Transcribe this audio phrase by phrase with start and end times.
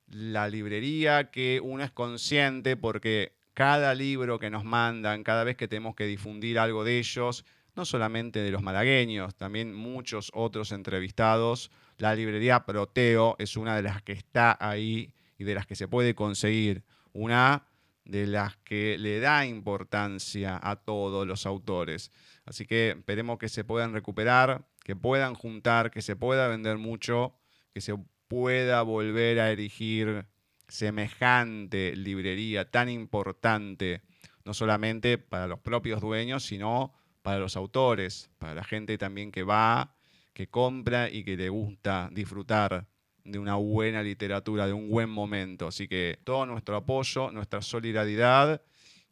[0.09, 5.67] la librería, que uno es consciente porque cada libro que nos mandan, cada vez que
[5.67, 11.71] tenemos que difundir algo de ellos, no solamente de los malagueños, también muchos otros entrevistados,
[11.99, 15.89] la librería Proteo es una de las que está ahí y de las que se
[15.89, 16.85] puede conseguir.
[17.13, 17.67] Una
[18.05, 22.11] de las que le da importancia a todos los autores.
[22.47, 27.35] Así que esperemos que se puedan recuperar, que puedan juntar, que se pueda vender mucho,
[27.75, 27.95] que se
[28.29, 30.27] pueda volver a erigir
[30.69, 34.03] semejante librería tan importante,
[34.45, 39.43] no solamente para los propios dueños, sino para los autores, para la gente también que
[39.43, 39.98] va
[40.39, 42.87] que compra y que le gusta disfrutar
[43.25, 45.67] de una buena literatura, de un buen momento.
[45.67, 48.63] Así que todo nuestro apoyo, nuestra solidaridad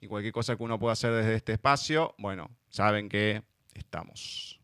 [0.01, 3.43] y cualquier cosa que uno pueda hacer desde este espacio, bueno, saben que
[3.75, 4.61] estamos.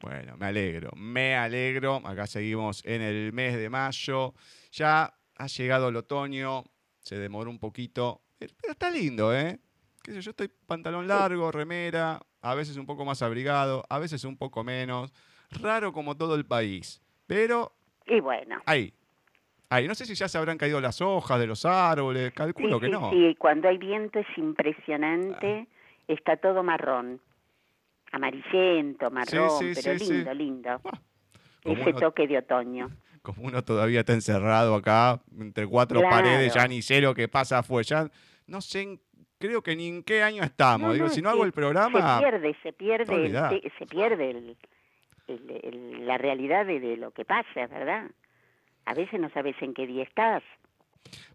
[0.01, 2.01] Bueno, me alegro, me alegro.
[2.05, 4.33] Acá seguimos en el mes de mayo.
[4.71, 6.63] Ya ha llegado el otoño,
[7.01, 9.59] se demoró un poquito, pero está lindo, ¿eh?
[10.03, 10.31] ¿Qué sé yo?
[10.31, 15.13] Estoy pantalón largo, remera, a veces un poco más abrigado, a veces un poco menos.
[15.61, 17.73] Raro como todo el país, pero...
[18.05, 18.61] Y bueno.
[18.65, 18.93] Ahí,
[19.69, 19.87] ahí.
[19.87, 23.11] No sé si ya se habrán caído las hojas de los árboles, calculo que no.
[23.11, 26.03] Sí, cuando hay viento es impresionante, ah.
[26.07, 27.19] está todo marrón,
[28.11, 30.81] amarillento, marrón, pero lindo, lindo.
[30.85, 30.99] Ah,
[31.63, 32.89] Ese toque de otoño.
[33.21, 37.59] Como uno todavía está encerrado acá, entre cuatro paredes, ya ni sé lo que pasa
[37.59, 37.83] afuera.
[37.85, 38.11] Ya
[38.47, 39.01] no sé en
[39.39, 40.93] creo que ni en qué año estamos.
[40.93, 42.19] Digo, si no hago el programa.
[42.19, 44.55] Se pierde, se pierde, se, pierde
[46.05, 48.11] la realidad de, lo que pasa, ¿verdad?
[48.85, 50.43] A veces no sabes en qué día estás.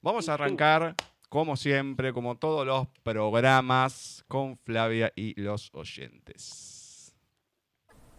[0.02, 0.94] Vamos a arrancar,
[1.28, 6.73] como siempre, como todos los programas, con Flavia y los oyentes.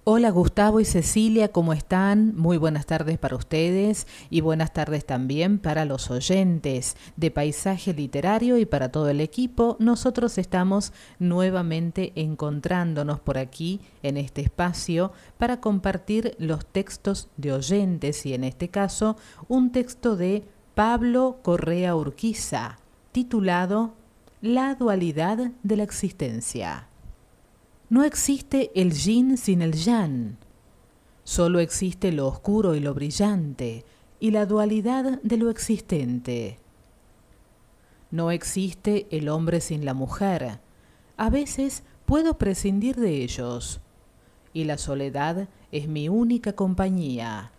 [0.07, 2.35] Hola Gustavo y Cecilia, ¿cómo están?
[2.35, 8.59] Muy buenas tardes para ustedes y buenas tardes también para los oyentes de Paisaje Literario
[8.59, 9.77] y para todo el equipo.
[9.79, 18.27] Nosotros estamos nuevamente encontrándonos por aquí en este espacio para compartir los textos de oyentes
[18.27, 19.17] y en este caso
[19.47, 20.43] un texto de
[20.75, 22.77] Pablo Correa Urquiza
[23.11, 23.95] titulado
[24.39, 26.89] La dualidad de la existencia.
[27.87, 30.37] No existe el yin sin el yang.
[31.23, 33.85] Solo existe lo oscuro y lo brillante
[34.19, 36.57] y la dualidad de lo existente.
[38.09, 40.59] No existe el hombre sin la mujer.
[41.15, 43.81] A veces puedo prescindir de ellos
[44.51, 47.51] y la soledad es mi única compañía.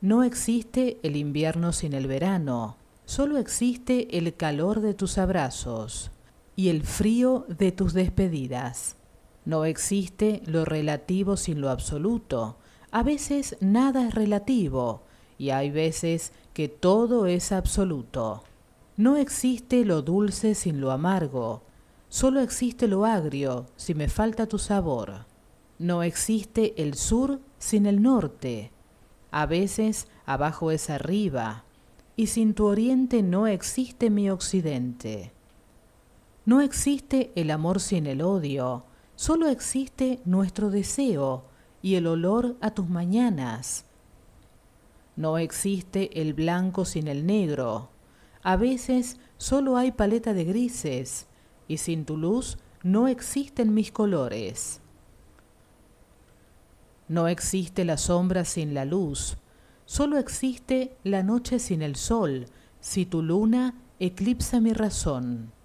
[0.00, 6.10] No existe el invierno sin el verano, solo existe el calor de tus abrazos
[6.56, 8.96] y el frío de tus despedidas.
[9.44, 12.56] No existe lo relativo sin lo absoluto.
[12.90, 15.02] A veces nada es relativo
[15.38, 18.42] y hay veces que todo es absoluto.
[18.96, 21.62] No existe lo dulce sin lo amargo.
[22.08, 25.26] Solo existe lo agrio si me falta tu sabor.
[25.78, 28.72] No existe el sur sin el norte.
[29.30, 31.64] A veces abajo es arriba.
[32.16, 35.35] Y sin tu oriente no existe mi occidente.
[36.46, 38.84] No existe el amor sin el odio,
[39.16, 41.44] solo existe nuestro deseo
[41.82, 43.84] y el olor a tus mañanas.
[45.16, 47.90] No existe el blanco sin el negro,
[48.44, 51.26] a veces solo hay paleta de grises
[51.66, 54.80] y sin tu luz no existen mis colores.
[57.08, 59.36] No existe la sombra sin la luz,
[59.84, 62.46] solo existe la noche sin el sol,
[62.78, 65.55] si tu luna eclipsa mi razón.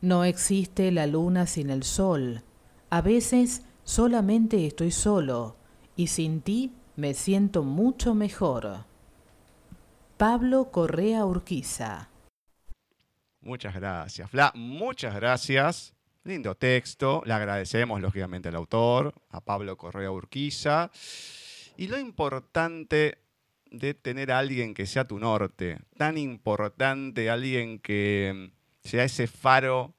[0.00, 2.42] No existe la luna sin el sol.
[2.88, 5.56] A veces solamente estoy solo
[5.94, 8.84] y sin ti me siento mucho mejor.
[10.16, 12.08] Pablo Correa Urquiza.
[13.42, 14.52] Muchas gracias, Fla.
[14.54, 15.94] Muchas gracias.
[16.24, 17.22] Lindo texto.
[17.24, 20.90] Le agradecemos, lógicamente, al autor, a Pablo Correa Urquiza.
[21.76, 23.18] Y lo importante
[23.70, 29.94] de tener a alguien que sea tu norte, tan importante, alguien que sea ese faro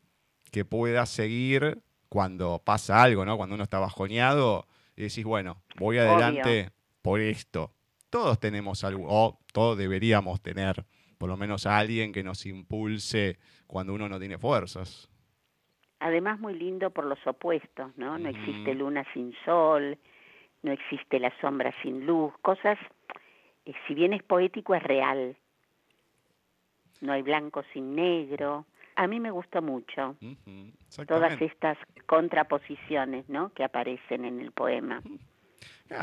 [0.51, 3.37] que pueda seguir cuando pasa algo, ¿no?
[3.37, 6.71] Cuando uno está bajoneado y decís, bueno, voy adelante
[7.01, 7.71] por esto.
[8.09, 10.85] Todos tenemos algo, o todos deberíamos tener
[11.17, 15.07] por lo menos a alguien que nos impulse cuando uno no tiene fuerzas.
[15.99, 18.17] Además, muy lindo por los opuestos, ¿no?
[18.17, 19.99] No existe luna sin sol,
[20.63, 22.79] no existe la sombra sin luz, cosas,
[23.65, 25.37] eh, si bien es poético, es real.
[27.01, 30.15] No hay blanco sin negro, a mí me gusta mucho
[31.07, 33.53] todas estas contraposiciones ¿no?
[33.53, 35.01] que aparecen en el poema.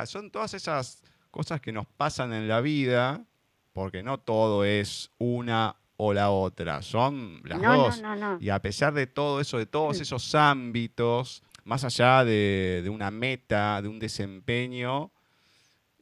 [0.06, 3.24] son todas esas cosas que nos pasan en la vida,
[3.72, 8.02] porque no todo es una o la otra, son las dos.
[8.40, 13.10] y a pesar de todo eso, de todos esos ámbitos, más allá de, de una
[13.10, 15.10] meta, de un desempeño,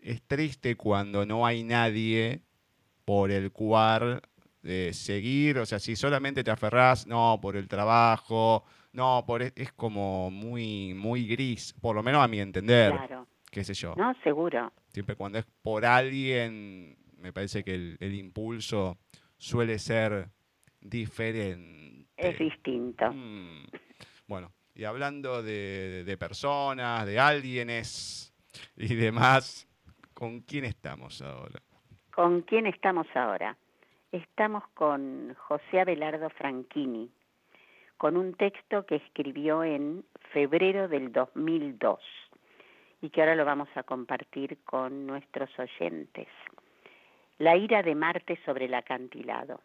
[0.02, 2.42] es triste cuando no hay nadie
[3.04, 4.22] por el cual
[4.66, 9.52] eh, seguir, o sea, si solamente te aferrás, no, por el trabajo, no, por e,
[9.56, 12.92] es como muy, muy gris, por lo menos a mi entender.
[12.92, 13.26] Claro.
[13.50, 13.94] Qué sé yo.
[13.96, 14.72] No, seguro.
[14.88, 18.98] Siempre cuando es por alguien, me parece que el, impulso
[19.38, 20.28] suele ser
[20.80, 22.06] diferente.
[22.16, 23.12] Es distinto.
[23.12, 23.66] Mm.
[24.26, 28.34] Bueno, y hablando de, de personas, de alguienes
[28.76, 29.66] y demás,
[30.16, 31.60] ¿Con quién estamos ahora?
[32.10, 33.54] ¿Con quién estamos ahora?
[34.16, 37.10] Estamos con José Abelardo Franchini,
[37.98, 42.00] con un texto que escribió en febrero del 2002
[43.02, 46.28] y que ahora lo vamos a compartir con nuestros oyentes.
[47.36, 49.60] La ira de Marte sobre el acantilado.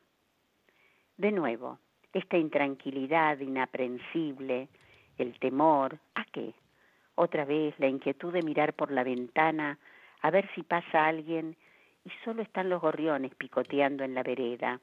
[1.15, 1.79] De nuevo,
[2.11, 4.67] esta intranquilidad inaprensible,
[5.17, 6.53] el temor, ¿a qué?
[7.15, 9.79] Otra vez la inquietud de mirar por la ventana
[10.21, 11.55] a ver si pasa alguien
[12.05, 14.79] y solo están los gorriones picoteando en la vereda.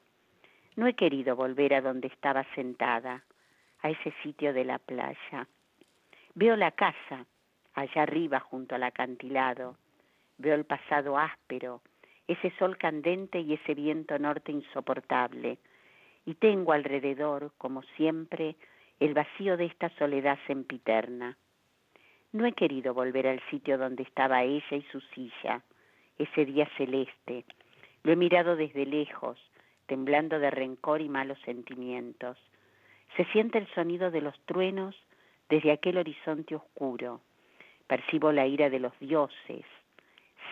[0.75, 3.23] No he querido volver a donde estaba sentada,
[3.81, 5.47] a ese sitio de la playa.
[6.35, 7.25] Veo la casa,
[7.73, 9.77] allá arriba junto al acantilado.
[10.37, 11.81] Veo el pasado áspero,
[12.27, 15.57] ese sol candente y ese viento norte insoportable.
[16.25, 18.55] Y tengo alrededor, como siempre,
[18.99, 21.37] el vacío de esta soledad sempiterna.
[22.31, 25.63] No he querido volver al sitio donde estaba ella y su silla,
[26.19, 27.45] ese día celeste.
[28.03, 29.39] Lo he mirado desde lejos,
[29.87, 32.37] temblando de rencor y malos sentimientos.
[33.17, 34.95] Se siente el sonido de los truenos
[35.49, 37.21] desde aquel horizonte oscuro.
[37.87, 39.65] Percibo la ira de los dioses.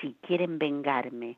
[0.01, 1.37] Si quieren vengarme.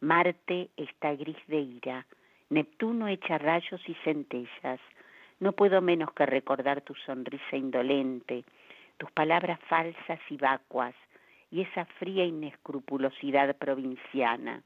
[0.00, 2.06] Marte está gris de ira.
[2.48, 4.80] Neptuno echa rayos y centellas.
[5.40, 8.44] No puedo menos que recordar tu sonrisa indolente,
[8.96, 10.94] tus palabras falsas y vacuas
[11.50, 14.62] y esa fría inescrupulosidad provinciana.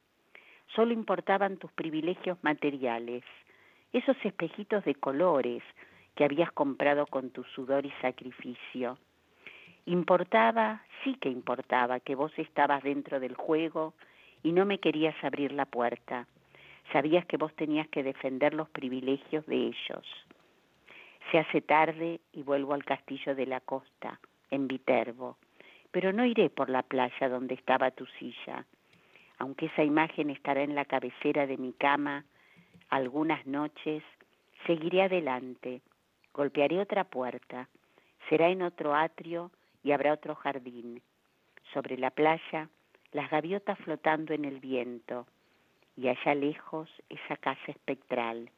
[0.74, 3.22] Solo importaban tus privilegios materiales,
[3.92, 5.62] esos espejitos de colores
[6.14, 8.98] que habías comprado con tu sudor y sacrificio.
[9.86, 13.94] Importaba, sí que importaba, que vos estabas dentro del juego
[14.42, 16.26] y no me querías abrir la puerta.
[16.92, 20.06] Sabías que vos tenías que defender los privilegios de ellos.
[21.30, 25.38] Se hace tarde y vuelvo al castillo de la costa, en Viterbo,
[25.94, 28.66] pero no iré por la playa donde estaba tu silla,
[29.38, 32.24] aunque esa imagen estará en la cabecera de mi cama
[32.90, 34.02] algunas noches,
[34.66, 35.82] seguiré adelante,
[36.32, 37.68] golpearé otra puerta,
[38.28, 39.52] será en otro atrio
[39.84, 41.00] y habrá otro jardín.
[41.72, 42.68] Sobre la playa,
[43.12, 45.28] las gaviotas flotando en el viento,
[45.96, 48.50] y allá lejos esa casa espectral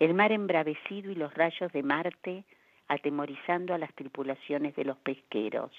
[0.00, 2.44] el mar embravecido y los rayos de Marte
[2.88, 5.70] atemorizando a las tripulaciones de los pesqueros.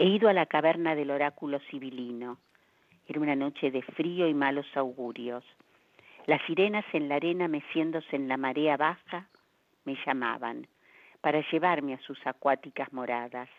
[0.00, 2.38] He ido a la caverna del oráculo civilino.
[3.06, 5.44] Era una noche de frío y malos augurios.
[6.24, 9.28] Las sirenas en la arena meciéndose en la marea baja
[9.84, 10.66] me llamaban
[11.20, 13.50] para llevarme a sus acuáticas moradas.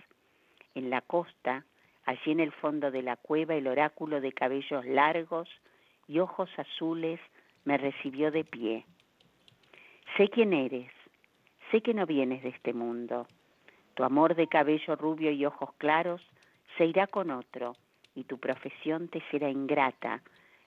[0.73, 1.63] En la costa,
[2.05, 5.47] allí en el fondo de la cueva, el oráculo de cabellos largos
[6.07, 7.19] y ojos azules
[7.65, 8.87] me recibió de pie.
[10.17, 10.91] Sé quién eres,
[11.69, 13.27] sé que no vienes de este mundo.
[14.01, 16.23] Tu amor de cabello rubio y ojos claros
[16.75, 17.75] se irá con otro,
[18.15, 20.23] y tu profesión te será ingrata.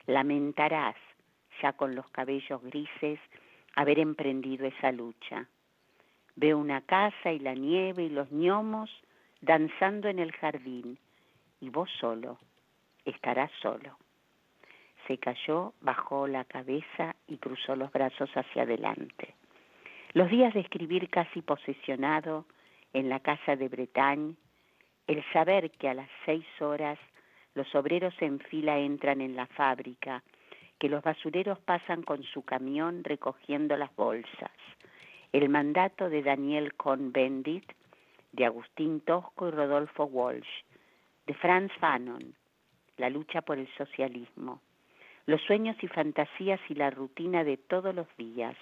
[0.06, 0.94] Lamentarás,
[1.60, 3.18] ya con los cabellos grises,
[3.74, 5.48] haber emprendido esa lucha.
[6.36, 8.88] Veo una casa y la nieve y los gnomos
[9.40, 10.96] danzando en el jardín,
[11.60, 12.38] y vos solo,
[13.04, 13.98] estarás solo
[15.08, 19.34] se cayó, bajó la cabeza y cruzó los brazos hacia adelante.
[20.12, 22.46] Los días de escribir casi posesionado
[22.94, 24.34] en la casa de Bretagne,
[25.06, 26.98] el saber que a las seis horas
[27.54, 30.22] los obreros en fila entran en la fábrica,
[30.78, 34.50] que los basureros pasan con su camión recogiendo las bolsas,
[35.32, 37.70] el mandato de Daniel Cohn-Bendit,
[38.32, 40.62] de Agustín Tosco y Rodolfo Walsh,
[41.26, 42.34] de Franz Fanon,
[42.96, 44.60] la lucha por el socialismo,
[45.26, 48.56] los sueños y fantasías y la rutina de todos los días,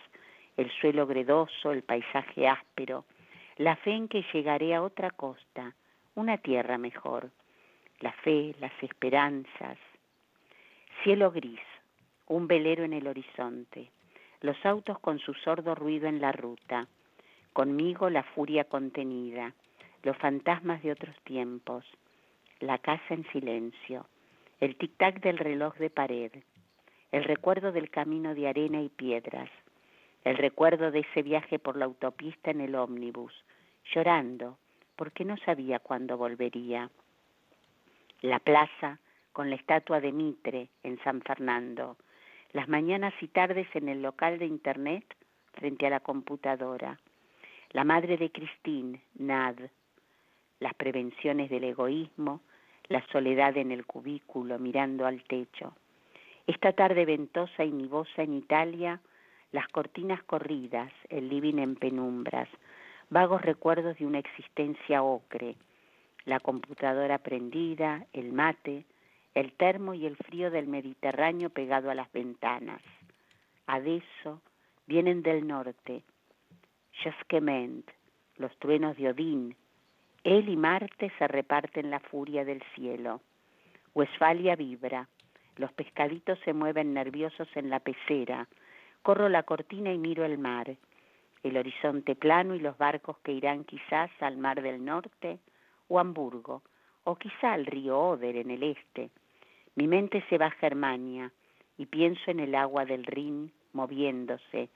[0.57, 3.05] el suelo gredoso, el paisaje áspero,
[3.57, 5.75] la fe en que llegaré a otra costa,
[6.15, 7.31] una tierra mejor,
[8.01, 9.79] la fe, las esperanzas,
[11.03, 11.61] cielo gris,
[12.27, 13.91] un velero en el horizonte,
[14.41, 16.89] los autos con su sordo ruido en la ruta,
[17.53, 19.55] conmigo la furia contenida,
[20.03, 21.85] los fantasmas de otros tiempos,
[22.61, 24.07] la casa en silencio,
[24.61, 26.33] el tic-tac del reloj de pared,
[27.11, 29.51] el recuerdo del camino de arena y piedras,
[30.25, 33.33] el recuerdo de ese viaje por la autopista en el ómnibus,
[33.93, 34.59] llorando
[34.97, 36.91] porque no sabía cuándo volvería.
[38.21, 38.99] La plaza
[39.33, 41.97] con la estatua de Mitre en San Fernando,
[42.53, 45.05] las mañanas y tardes en el local de internet
[45.55, 46.99] frente a la computadora,
[47.71, 49.57] la madre de Christine, Nad,
[50.61, 52.41] las prevenciones del egoísmo,
[52.89, 55.75] la soledad en el cubículo mirando al techo.
[56.47, 59.01] Esta tarde ventosa y nivosa en Italia,
[59.53, 62.49] las cortinas corridas, el living en penumbras,
[63.11, 65.57] vagos recuerdos de una existencia ocre,
[66.25, 68.85] la computadora prendida, el mate,
[69.35, 72.83] el termo y el frío del Mediterráneo pegado a las ventanas.
[73.67, 74.41] Adesso
[74.87, 76.03] vienen del norte,
[77.03, 77.89] Jasquement,
[78.37, 79.57] los truenos de Odín.
[80.25, 83.21] Él y Marte se reparten la furia del cielo.
[83.95, 85.09] Westfalia vibra,
[85.57, 88.49] los pescaditos se mueven nerviosos en la pecera.
[89.03, 90.77] Corro la cortina y miro el mar,
[91.43, 95.41] el horizonte plano y los barcos que irán quizás al mar del norte
[95.89, 96.63] o Hamburgo,
[97.03, 99.11] o quizá al río Oder en el este.
[99.75, 101.33] Mi mente se va a Germania
[101.77, 104.69] y pienso en el agua del Rin moviéndose,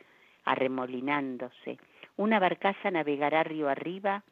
[0.45, 1.79] arremolinándose.
[2.17, 4.25] Una barcaza navegará río arriba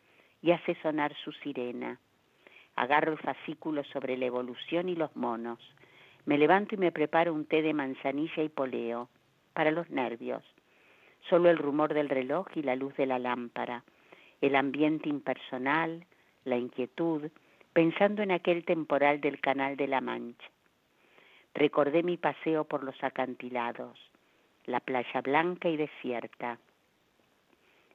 [0.43, 2.01] y hace sonar su sirena.
[2.75, 5.61] Agarro el fascículo sobre la evolución y los monos.
[6.27, 9.09] Me levanto y me preparo un té de manzanilla y poleo
[9.55, 10.43] para los nervios.
[11.31, 13.83] Solo el rumor del reloj y la luz de la lámpara,
[14.43, 16.05] el ambiente impersonal,
[16.45, 17.31] la inquietud,
[17.73, 20.47] pensando en aquel temporal del Canal de la Mancha.
[21.55, 23.99] Recordé mi paseo por los acantilados,
[24.67, 26.59] la playa blanca y desierta,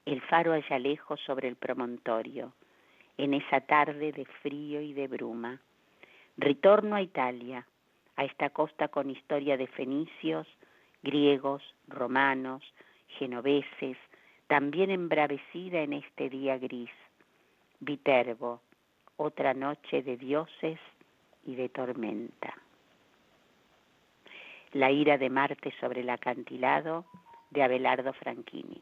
[0.06, 2.54] el faro allá lejos sobre el promontorio,
[3.18, 5.60] en esa tarde de frío y de bruma.
[6.38, 7.68] Ritorno a Italia,
[8.16, 10.48] a esta costa con historia de fenicios,
[11.04, 12.64] griegos, romanos,
[13.18, 13.98] genoveses,
[14.48, 16.90] también embravecida en este día gris.
[17.80, 18.62] Viterbo,
[19.18, 20.80] otra noche de dioses
[21.46, 22.54] y de tormenta.
[24.74, 27.06] La ira de Marte sobre el acantilado
[27.50, 28.82] de Abelardo Franchini.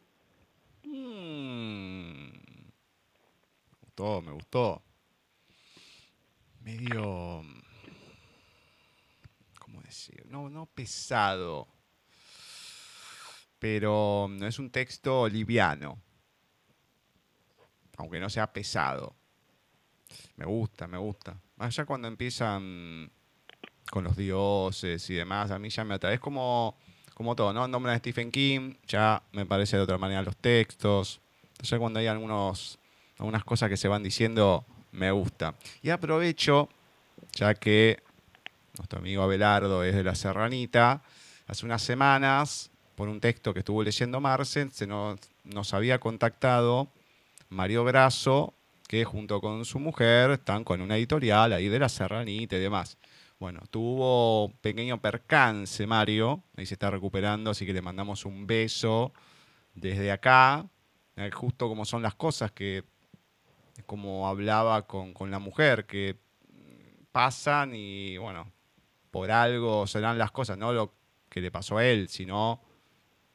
[0.84, 2.32] Mm.
[3.71, 4.82] Me gustó, me gustó.
[6.62, 7.43] Medio
[10.30, 11.67] no, no pesado,
[13.59, 15.99] pero mm, es un texto liviano,
[17.97, 19.15] aunque no sea pesado.
[20.35, 21.39] Me gusta, me gusta.
[21.57, 23.11] Allá cuando empiezan
[23.89, 26.15] con los dioses y demás, a mí ya me atrae.
[26.15, 26.77] Es como,
[27.13, 27.67] como todo, ¿no?
[27.67, 31.19] Nombran de Stephen King, ya me parece de otra manera los textos.
[31.51, 32.77] Entonces cuando hay algunos,
[33.17, 35.55] algunas cosas que se van diciendo, me gusta.
[35.81, 36.69] Y aprovecho,
[37.33, 38.03] ya que
[38.77, 41.01] nuestro amigo Abelardo es de la Serranita,
[41.47, 45.19] hace unas semanas, por un texto que estuvo leyendo Marcen, se nos,
[45.75, 46.88] había contactado
[47.47, 48.55] Mario Brazo,
[48.88, 52.97] que junto con su mujer están con una editorial ahí de la Serranita y demás.
[53.39, 59.13] Bueno, tuvo pequeño percance Mario, ahí se está recuperando, así que le mandamos un beso
[59.75, 60.65] desde acá,
[61.17, 62.83] eh, justo como son las cosas que,
[63.86, 66.15] como hablaba con, con la mujer, que
[67.12, 68.51] pasan y bueno,
[69.12, 70.95] por algo serán las cosas, no lo
[71.29, 72.65] que le pasó a él, sino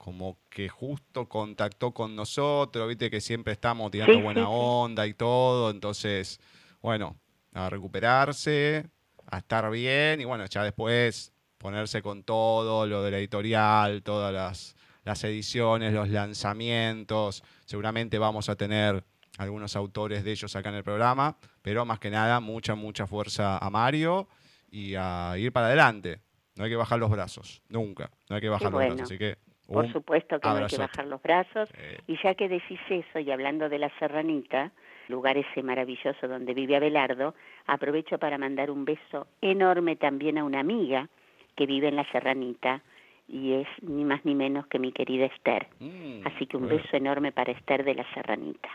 [0.02, 5.70] como que justo contactó con nosotros, viste que siempre estamos tirando buena onda y todo,
[5.70, 6.40] entonces,
[6.80, 7.20] bueno,
[7.52, 8.90] a recuperarse,
[9.26, 14.34] a estar bien y bueno, ya después ponerse con todo lo de la editorial, todas
[14.34, 19.04] las, las ediciones, los lanzamientos, seguramente vamos a tener
[19.38, 23.56] algunos autores de ellos acá en el programa, pero más que nada mucha, mucha fuerza
[23.56, 24.26] a Mario
[24.68, 26.18] y a ir para adelante.
[26.56, 28.10] No hay que bajar los brazos, nunca.
[28.28, 29.02] No hay que bajar los brazos.
[29.02, 31.68] Así que, Por supuesto que no hay que bajar los brazos.
[32.06, 34.72] Y ya que decís eso, y hablando de la Serranita,
[35.08, 37.34] lugar ese maravilloso donde vive Abelardo,
[37.66, 41.08] aprovecho para mandar un beso enorme también a una amiga
[41.56, 42.82] que vive en la Serranita
[43.28, 45.68] y es ni más ni menos que mi querida Esther.
[45.78, 48.68] Mm, Así que un beso enorme para Esther de la Serranita.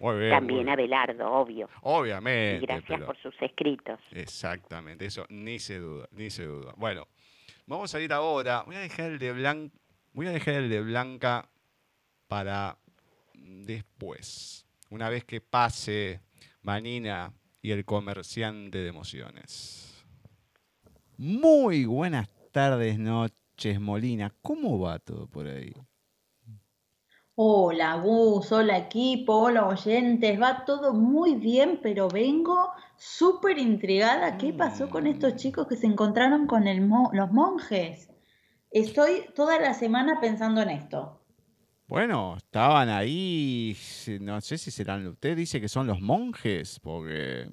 [0.00, 1.68] También a Belardo, obvio.
[1.82, 2.64] Obviamente.
[2.64, 4.00] Y gracias por sus escritos.
[4.12, 6.72] Exactamente, eso ni se duda, ni se duda.
[6.76, 7.06] Bueno,
[7.66, 8.62] vamos a ir ahora.
[8.64, 9.76] Voy a dejar el de Blanca,
[10.12, 11.50] voy a dejar el de Blanca
[12.26, 12.78] para
[13.34, 14.66] después.
[14.90, 16.20] Una vez que pase
[16.62, 20.04] Manina y el comerciante de emociones.
[21.16, 24.34] Muy buenas tardes, noches, Molina.
[24.42, 25.72] ¿Cómo va todo por ahí?
[27.34, 34.36] Hola Gus, hola equipo, hola oyentes, va todo muy bien, pero vengo súper intrigada.
[34.36, 35.36] ¿Qué pasó con estos mm.
[35.36, 38.10] chicos que se encontraron con el los monjes?
[38.70, 41.20] Estoy toda la semana pensando en esto.
[41.88, 43.76] Bueno, estaban ahí,
[44.20, 47.50] no sé si serán, usted dice que son los monjes, porque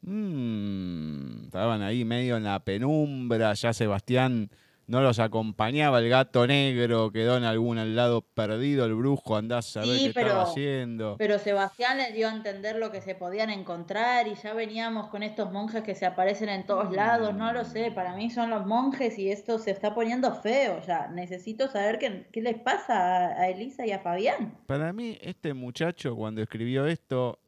[0.00, 4.50] mmm, estaban ahí medio en la penumbra, ya Sebastián
[4.88, 9.80] no los acompañaba el gato negro, quedó en algún lado perdido, el brujo andás a
[9.80, 11.16] ver qué estaba haciendo.
[11.18, 15.22] Pero Sebastián les dio a entender lo que se podían encontrar y ya veníamos con
[15.22, 18.66] estos monjes que se aparecen en todos lados, no lo sé, para mí son los
[18.66, 21.08] monjes y esto se está poniendo feo ya.
[21.08, 24.56] Necesito saber qué, qué les pasa a Elisa y a Fabián.
[24.66, 27.38] Para mí, este muchacho cuando escribió esto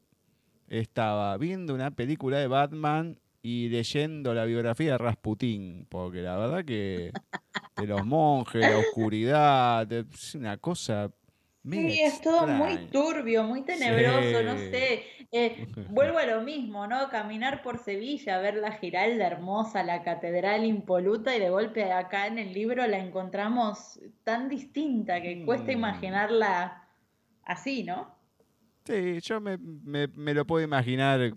[0.68, 6.64] estaba viendo una película de Batman y leyendo la biografía de Rasputín, porque la verdad
[6.64, 7.12] que
[7.76, 11.10] de los monjes, la oscuridad, es una cosa...
[11.70, 15.04] Sí, es todo muy turbio, muy tenebroso, no sé.
[15.30, 17.10] Eh, vuelvo a lo mismo, ¿no?
[17.10, 22.38] Caminar por Sevilla, ver la Giralda hermosa, la catedral impoluta y de golpe acá en
[22.38, 25.76] el libro la encontramos tan distinta que cuesta mm.
[25.76, 26.88] imaginarla
[27.44, 28.16] así, ¿no?
[28.86, 31.34] Sí, yo me, me lo puedo imaginar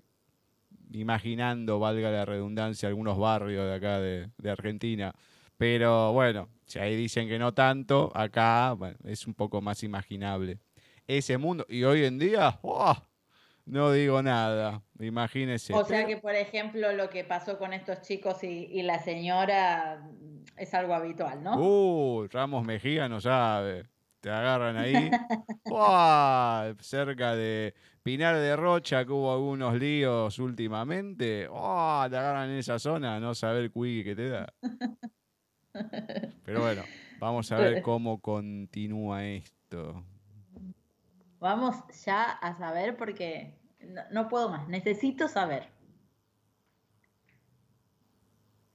[0.93, 5.13] imaginando, valga la redundancia, algunos barrios de acá de, Argentina.
[5.57, 10.59] Pero bueno, si ahí dicen que no tanto, acá es un poco más imaginable.
[11.07, 12.95] Ese mundo, y hoy en día, ¡oh!
[13.65, 15.73] no digo nada, imagínese.
[15.73, 20.01] O sea que, por ejemplo, lo que pasó con estos chicos y, la señora
[20.57, 21.57] es algo habitual, ¿no?
[21.57, 23.85] Uh, Ramos Mejía no sabe.
[24.19, 25.11] Te agarran ahí,
[26.79, 31.47] cerca de, Pinar de Rocha, que hubo algunos líos últimamente.
[31.49, 32.05] ¡Oh!
[32.09, 34.53] Te agarran en esa zona, no saber cuí que te da.
[36.43, 36.83] Pero bueno,
[37.19, 40.03] vamos a ver cómo continúa esto.
[41.39, 43.57] Vamos ya a saber porque
[44.11, 45.69] no puedo más, necesito saber.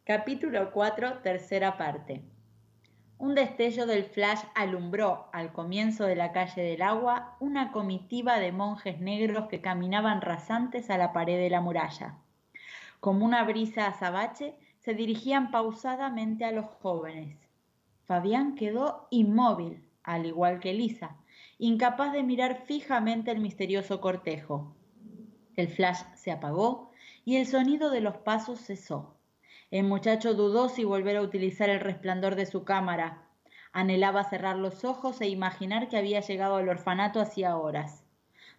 [0.05, 2.25] Capítulo 4, tercera parte.
[3.19, 8.53] Un destello del flash alumbró, al comienzo de la calle del agua, una comitiva de
[8.53, 12.15] monjes negros que caminaban rasantes a la pared de la muralla.
[13.01, 17.37] Como una brisa azabache, se dirigían pausadamente a los jóvenes.
[18.05, 21.17] Fabián quedó inmóvil, al igual que Lisa,
[21.59, 24.77] incapaz de mirar fijamente el misterioso cortejo.
[25.57, 26.93] El flash se apagó
[27.25, 29.18] y el sonido de los pasos cesó.
[29.71, 33.29] El muchacho dudó si volver a utilizar el resplandor de su cámara.
[33.73, 38.03] Anhelaba cerrar los ojos e imaginar que había llegado al orfanato hacía horas.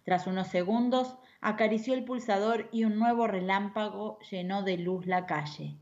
[0.04, 5.74] Tras unos segundos, acarició el pulsador y un nuevo relámpago llenó de luz la calle.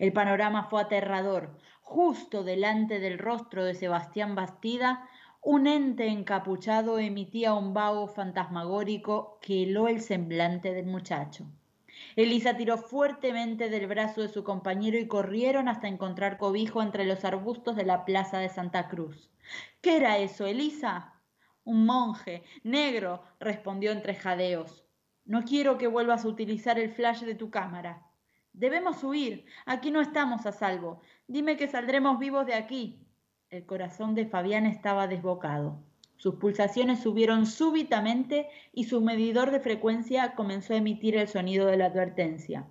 [0.00, 1.56] El panorama fue aterrador.
[1.82, 5.08] Justo delante del rostro de Sebastián Bastida,
[5.40, 11.46] un ente encapuchado emitía un vago fantasmagórico que heló el semblante del muchacho.
[12.16, 17.24] Elisa tiró fuertemente del brazo de su compañero y corrieron hasta encontrar cobijo entre los
[17.24, 19.30] arbustos de la plaza de Santa Cruz.
[19.80, 21.14] ¿Qué era eso, Elisa?
[21.64, 24.84] Un monje, negro, respondió entre jadeos.
[25.24, 28.06] No quiero que vuelvas a utilizar el flash de tu cámara.
[28.52, 29.46] Debemos huir.
[29.64, 31.00] Aquí no estamos a salvo.
[31.26, 33.06] Dime que saldremos vivos de aquí.
[33.48, 35.84] El corazón de Fabián estaba desbocado.
[36.22, 41.76] Sus pulsaciones subieron súbitamente y su medidor de frecuencia comenzó a emitir el sonido de
[41.76, 42.64] la advertencia.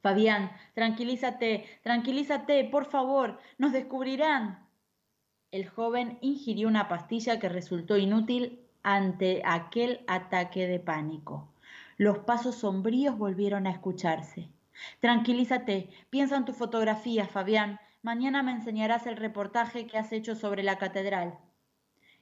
[0.00, 4.66] Fabián, tranquilízate, tranquilízate, por favor, nos descubrirán.
[5.52, 11.46] El joven ingirió una pastilla que resultó inútil ante aquel ataque de pánico.
[11.98, 14.48] Los pasos sombríos volvieron a escucharse.
[14.98, 17.78] Tranquilízate, piensa en tu fotografía, Fabián.
[18.02, 21.38] Mañana me enseñarás el reportaje que has hecho sobre la catedral.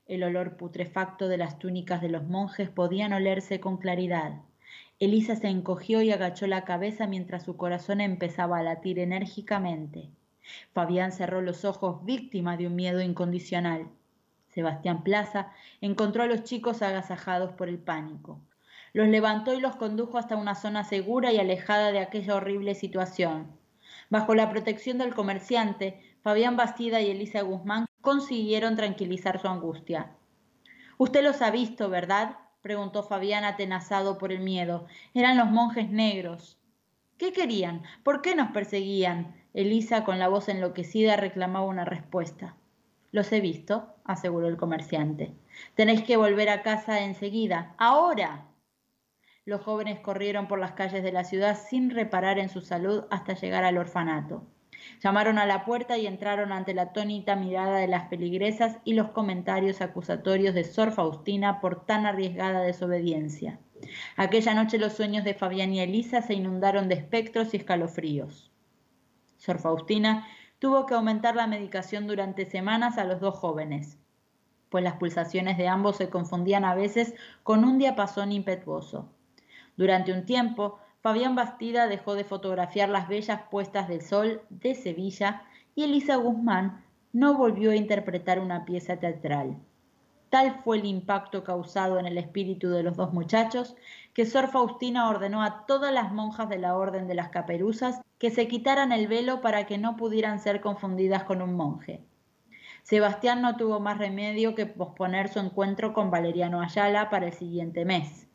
[0.06, 4.40] El olor putrefacto de las túnicas de los monjes podían olerse con claridad.
[5.00, 10.08] Elisa se encogió y agachó la cabeza mientras su corazón empezaba a latir enérgicamente.
[10.72, 13.88] Fabián cerró los ojos víctima de un miedo incondicional.
[14.46, 18.40] Sebastián Plaza encontró a los chicos agasajados por el pánico.
[18.92, 23.48] Los levantó y los condujo hasta una zona segura y alejada de aquella horrible situación.
[24.08, 30.12] Bajo la protección del comerciante, Fabián Bastida y Elisa Guzmán consiguieron tranquilizar su angustia.
[30.96, 32.36] Usted los ha visto, ¿verdad?
[32.62, 34.86] preguntó Fabián atenazado por el miedo.
[35.12, 36.56] Eran los monjes negros.
[37.18, 37.82] ¿Qué querían?
[38.04, 39.34] ¿Por qué nos perseguían?
[39.54, 42.54] Elisa, con la voz enloquecida, reclamaba una respuesta.
[43.10, 45.34] Los he visto, aseguró el comerciante.
[45.74, 47.74] Tenéis que volver a casa enseguida.
[47.76, 48.46] Ahora.
[49.44, 53.34] Los jóvenes corrieron por las calles de la ciudad sin reparar en su salud hasta
[53.34, 54.46] llegar al orfanato.
[55.00, 59.10] Llamaron a la puerta y entraron ante la atónita mirada de las peligresas y los
[59.10, 63.58] comentarios acusatorios de Sor Faustina por tan arriesgada desobediencia.
[64.16, 68.50] Aquella noche los sueños de Fabián y Elisa se inundaron de espectros y escalofríos.
[69.36, 70.26] Sor Faustina
[70.58, 73.98] tuvo que aumentar la medicación durante semanas a los dos jóvenes,
[74.70, 79.12] pues las pulsaciones de ambos se confundían a veces con un diapasón impetuoso.
[79.76, 85.44] Durante un tiempo, Fabián Bastida dejó de fotografiar las bellas puestas del sol de Sevilla
[85.76, 89.56] y Elisa Guzmán no volvió a interpretar una pieza teatral.
[90.30, 93.76] Tal fue el impacto causado en el espíritu de los dos muchachos
[94.14, 98.32] que Sor Faustina ordenó a todas las monjas de la Orden de las Caperuzas que
[98.32, 102.02] se quitaran el velo para que no pudieran ser confundidas con un monje.
[102.82, 107.84] Sebastián no tuvo más remedio que posponer su encuentro con Valeriano Ayala para el siguiente
[107.84, 108.25] mes.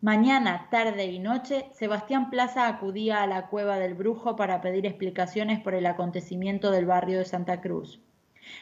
[0.00, 5.58] Mañana, tarde y noche, Sebastián Plaza acudía a la cueva del brujo para pedir explicaciones
[5.58, 8.00] por el acontecimiento del barrio de Santa Cruz.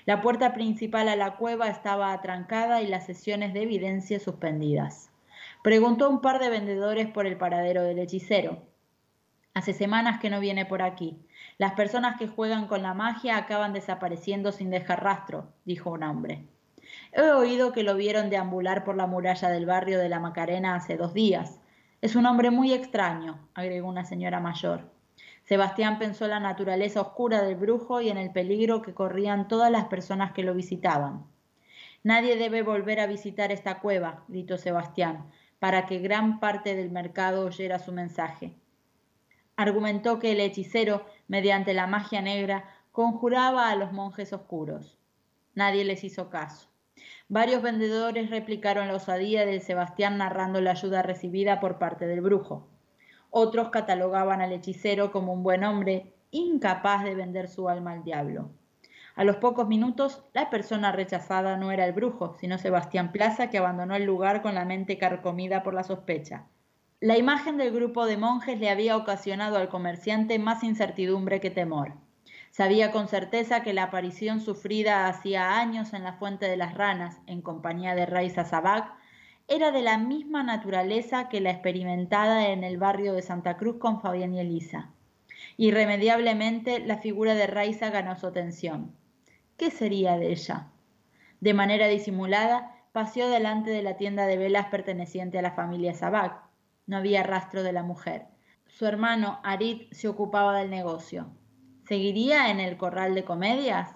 [0.07, 5.11] La puerta principal a la cueva estaba atrancada y las sesiones de evidencia suspendidas.
[5.62, 8.62] Preguntó a un par de vendedores por el paradero del hechicero.
[9.53, 11.18] Hace semanas que no viene por aquí.
[11.59, 16.46] Las personas que juegan con la magia acaban desapareciendo sin dejar rastro, dijo un hombre.
[17.12, 20.97] He oído que lo vieron deambular por la muralla del barrio de la Macarena hace
[20.97, 21.61] dos días.
[22.01, 24.90] Es un hombre muy extraño, agregó una señora mayor.
[25.45, 29.71] Sebastián pensó en la naturaleza oscura del brujo y en el peligro que corrían todas
[29.71, 31.25] las personas que lo visitaban.
[32.03, 35.27] Nadie debe volver a visitar esta cueva, gritó Sebastián,
[35.59, 38.55] para que gran parte del mercado oyera su mensaje
[39.57, 44.99] argumentó que el hechicero, mediante la magia negra, conjuraba a los monjes oscuros.
[45.55, 46.69] Nadie les hizo caso.
[47.29, 52.69] Varios vendedores replicaron la osadía de Sebastián narrando la ayuda recibida por parte del brujo.
[53.31, 58.51] Otros catalogaban al hechicero como un buen hombre, incapaz de vender su alma al diablo.
[59.17, 63.59] A los pocos minutos, la persona rechazada no era el brujo, sino Sebastián Plaza, que
[63.59, 66.45] abandonó el lugar con la mente carcomida por la sospecha.
[67.01, 71.95] La imagen del grupo de monjes le había ocasionado al comerciante más incertidumbre que temor.
[72.57, 77.21] Sabía con certeza que la aparición sufrida hacía años en la Fuente de las Ranas,
[77.27, 78.95] en compañía de Raiza Sabac,
[79.47, 84.01] era de la misma naturaleza que la experimentada en el barrio de Santa Cruz con
[84.01, 84.88] Fabián y Elisa.
[85.59, 88.97] Irremediablemente la figura de Raiza ganó su atención.
[89.59, 90.69] ¿Qué sería de ella?
[91.40, 96.40] De manera disimulada, paseó delante de la tienda de velas perteneciente a la familia Sabac,
[96.87, 98.29] no había rastro de la mujer.
[98.66, 101.31] Su hermano Arit se ocupaba del negocio.
[101.87, 103.94] ¿Seguiría en el corral de comedias?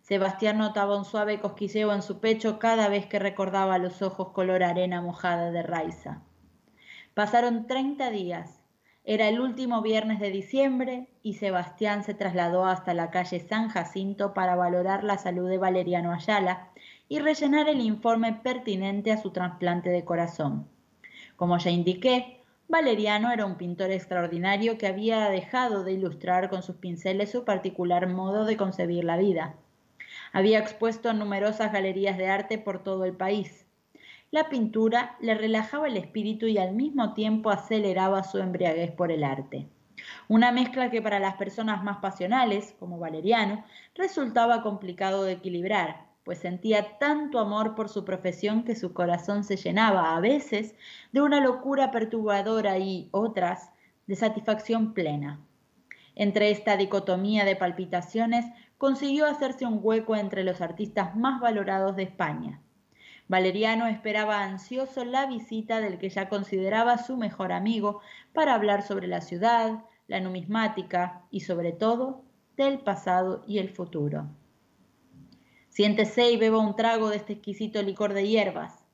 [0.00, 4.62] Sebastián notaba un suave cosquilleo en su pecho cada vez que recordaba los ojos color
[4.62, 6.22] arena mojada de Raiza.
[7.12, 8.62] Pasaron treinta días.
[9.04, 14.32] Era el último viernes de diciembre y Sebastián se trasladó hasta la calle San Jacinto
[14.32, 16.70] para valorar la salud de Valeriano Ayala
[17.06, 20.68] y rellenar el informe pertinente a su trasplante de corazón.
[21.36, 22.39] Como ya indiqué,
[22.70, 28.06] Valeriano era un pintor extraordinario que había dejado de ilustrar con sus pinceles su particular
[28.06, 29.56] modo de concebir la vida.
[30.32, 33.66] Había expuesto en numerosas galerías de arte por todo el país.
[34.30, 39.24] La pintura le relajaba el espíritu y al mismo tiempo aceleraba su embriaguez por el
[39.24, 39.66] arte.
[40.28, 43.64] Una mezcla que para las personas más pasionales, como Valeriano,
[43.96, 49.56] resultaba complicado de equilibrar, pues sentía tanto amor por su profesión que su corazón se
[49.56, 50.74] llenaba a veces
[51.12, 53.70] de una locura perturbadora y otras
[54.06, 55.40] de satisfacción plena.
[56.14, 58.44] Entre esta dicotomía de palpitaciones
[58.76, 62.60] consiguió hacerse un hueco entre los artistas más valorados de España.
[63.28, 68.00] Valeriano esperaba ansioso la visita del que ya consideraba su mejor amigo
[68.32, 72.24] para hablar sobre la ciudad, la numismática y sobre todo
[72.56, 74.26] del pasado y el futuro.
[75.70, 78.84] Siéntese y beba un trago de este exquisito licor de hierbas.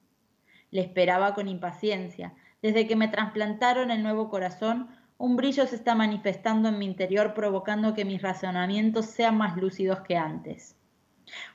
[0.71, 2.35] Le esperaba con impaciencia.
[2.61, 7.33] Desde que me trasplantaron el nuevo corazón, un brillo se está manifestando en mi interior
[7.33, 10.77] provocando que mis razonamientos sean más lúcidos que antes.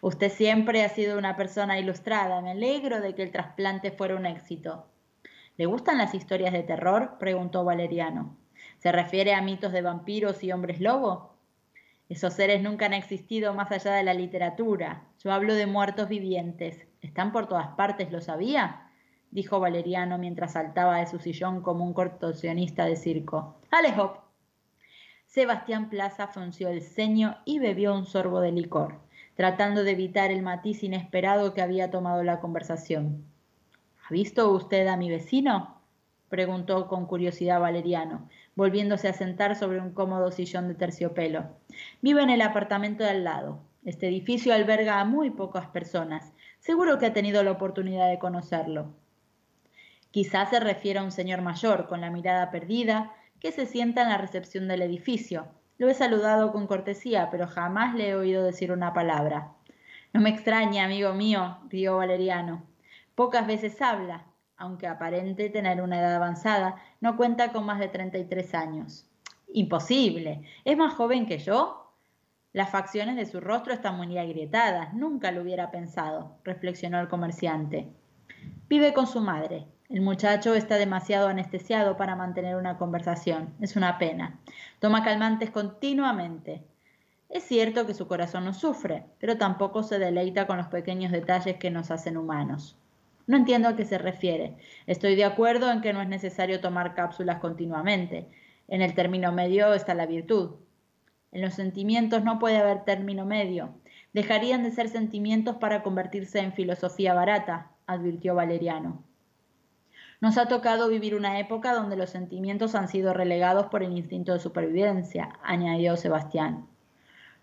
[0.02, 2.42] Usted siempre ha sido una persona ilustrada.
[2.42, 4.88] Me alegro de que el trasplante fuera un éxito.
[5.56, 7.18] ¿Le gustan las historias de terror?
[7.20, 8.36] preguntó Valeriano.
[8.80, 11.31] ¿Se refiere a mitos de vampiros y hombres lobo?
[12.12, 15.08] Esos seres nunca han existido más allá de la literatura.
[15.24, 16.86] Yo hablo de muertos vivientes.
[17.00, 18.92] Están por todas partes, ¿lo sabía?
[19.30, 23.62] dijo Valeriano mientras saltaba de su sillón como un contorsionista de circo.
[23.72, 24.18] ¡Alejop!
[25.26, 29.00] Sebastián Plaza frunció el ceño y bebió un sorbo de licor,
[29.36, 33.24] tratando de evitar el matiz inesperado que había tomado la conversación.
[34.06, 35.82] ¿Ha visto usted a mi vecino?
[36.28, 38.28] preguntó con curiosidad Valeriano,
[38.62, 41.50] volviéndose a sentar sobre un cómodo sillón de terciopelo.
[42.00, 43.64] Vive en el apartamento de al lado.
[43.84, 46.32] Este edificio alberga a muy pocas personas.
[46.60, 48.94] Seguro que ha tenido la oportunidad de conocerlo.
[50.12, 54.10] Quizás se refiere a un señor mayor, con la mirada perdida, que se sienta en
[54.10, 55.48] la recepción del edificio.
[55.80, 59.54] Lo he saludado con cortesía, pero jamás le he oído decir una palabra.
[60.14, 62.62] No me extraña, amigo mío, rió Valeriano.
[63.16, 64.28] Pocas veces habla,
[64.62, 69.08] aunque aparente tener una edad avanzada, no cuenta con más de 33 años.
[69.52, 70.44] Imposible.
[70.64, 71.92] ¿Es más joven que yo?
[72.54, 74.94] Las facciones de su rostro están muy agrietadas.
[74.94, 77.92] Nunca lo hubiera pensado, reflexionó el comerciante.
[78.70, 79.66] Vive con su madre.
[79.90, 83.56] El muchacho está demasiado anestesiado para mantener una conversación.
[83.62, 84.40] Es una pena.
[84.80, 86.64] Toma calmantes continuamente.
[87.30, 91.58] Es cierto que su corazón no sufre, pero tampoco se deleita con los pequeños detalles
[91.58, 92.78] que nos hacen humanos.
[93.28, 94.58] No entiendo a qué se refiere.
[94.88, 98.28] Estoy de acuerdo en que no es necesario tomar cápsulas continuamente.
[98.68, 100.56] En el término medio está la virtud.
[101.32, 103.74] En los sentimientos no puede haber término medio.
[104.14, 109.04] Dejarían de ser sentimientos para convertirse en filosofía barata, advirtió Valeriano.
[110.20, 114.34] Nos ha tocado vivir una época donde los sentimientos han sido relegados por el instinto
[114.34, 116.68] de supervivencia, añadió Sebastián.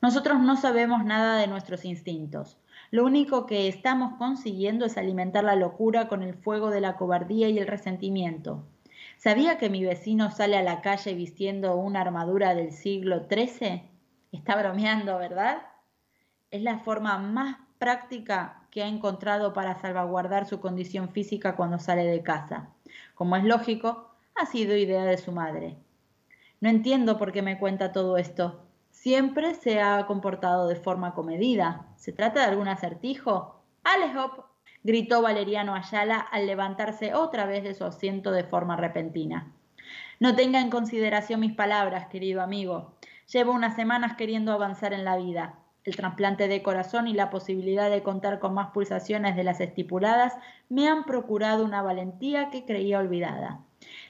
[0.00, 2.56] Nosotros no sabemos nada de nuestros instintos.
[2.90, 7.50] Lo único que estamos consiguiendo es alimentar la locura con el fuego de la cobardía
[7.50, 8.64] y el resentimiento.
[9.18, 13.82] ¿Sabía que mi vecino sale a la calle vistiendo una armadura del siglo XIII?
[14.32, 15.58] Está bromeando, ¿verdad?
[16.50, 22.04] Es la forma más práctica que ha encontrado para salvaguardar su condición física cuando sale
[22.04, 22.70] de casa.
[23.14, 25.76] Como es lógico, ha sido idea de su madre.
[26.60, 28.67] No entiendo por qué me cuenta todo esto
[29.08, 31.86] siempre se ha comportado de forma comedida.
[31.96, 33.58] ¿Se trata de algún acertijo?
[33.82, 34.44] ¡Alejop!
[34.84, 39.50] gritó Valeriano Ayala al levantarse otra vez de su asiento de forma repentina.
[40.20, 42.98] No tenga en consideración mis palabras, querido amigo.
[43.32, 45.54] Llevo unas semanas queriendo avanzar en la vida.
[45.84, 50.34] El trasplante de corazón y la posibilidad de contar con más pulsaciones de las estipuladas
[50.68, 53.60] me han procurado una valentía que creía olvidada.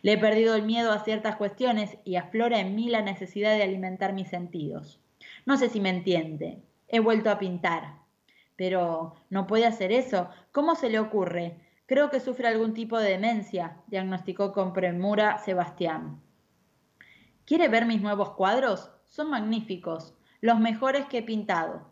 [0.02, 3.62] Le he perdido el miedo a ciertas cuestiones y aflora en mí la necesidad de
[3.62, 5.00] alimentar mis sentidos.
[5.46, 6.62] No sé si me entiende.
[6.88, 7.98] He vuelto a pintar.
[8.56, 10.30] Pero no puede hacer eso.
[10.52, 11.60] ¿Cómo se le ocurre?
[11.86, 16.20] Creo que sufre algún tipo de demencia, diagnosticó con premura Sebastián.
[17.44, 18.90] ¿Quiere ver mis nuevos cuadros?
[19.06, 21.90] Son magníficos, los mejores que he pintado.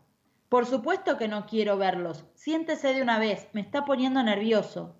[0.49, 2.25] Por supuesto que no quiero verlos.
[2.35, 4.95] Siéntese de una vez, me está poniendo nervioso.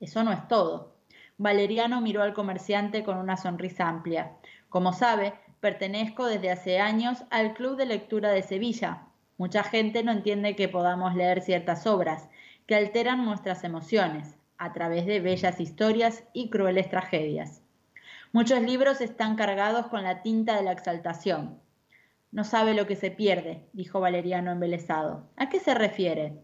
[0.00, 0.95] Eso no es todo.
[1.38, 4.32] Valeriano miró al comerciante con una sonrisa amplia.
[4.70, 9.02] Como sabe, pertenezco desde hace años al Club de Lectura de Sevilla.
[9.36, 12.28] Mucha gente no entiende que podamos leer ciertas obras
[12.66, 17.62] que alteran nuestras emociones a través de bellas historias y crueles tragedias.
[18.32, 21.60] Muchos libros están cargados con la tinta de la exaltación.
[22.32, 25.28] No sabe lo que se pierde, dijo Valeriano embelesado.
[25.36, 26.38] ¿A qué se refiere?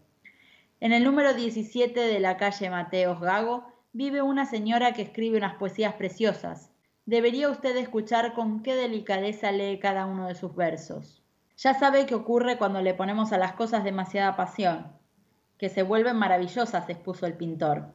[0.79, 5.55] En el número 17 de la calle Mateos Gago vive una señora que escribe unas
[5.55, 6.71] poesías preciosas.
[7.05, 11.21] Debería usted escuchar con qué delicadeza lee cada uno de sus versos.
[11.57, 14.91] Ya sabe qué ocurre cuando le ponemos a las cosas demasiada pasión,
[15.59, 17.93] que se vuelven maravillosas, expuso el pintor.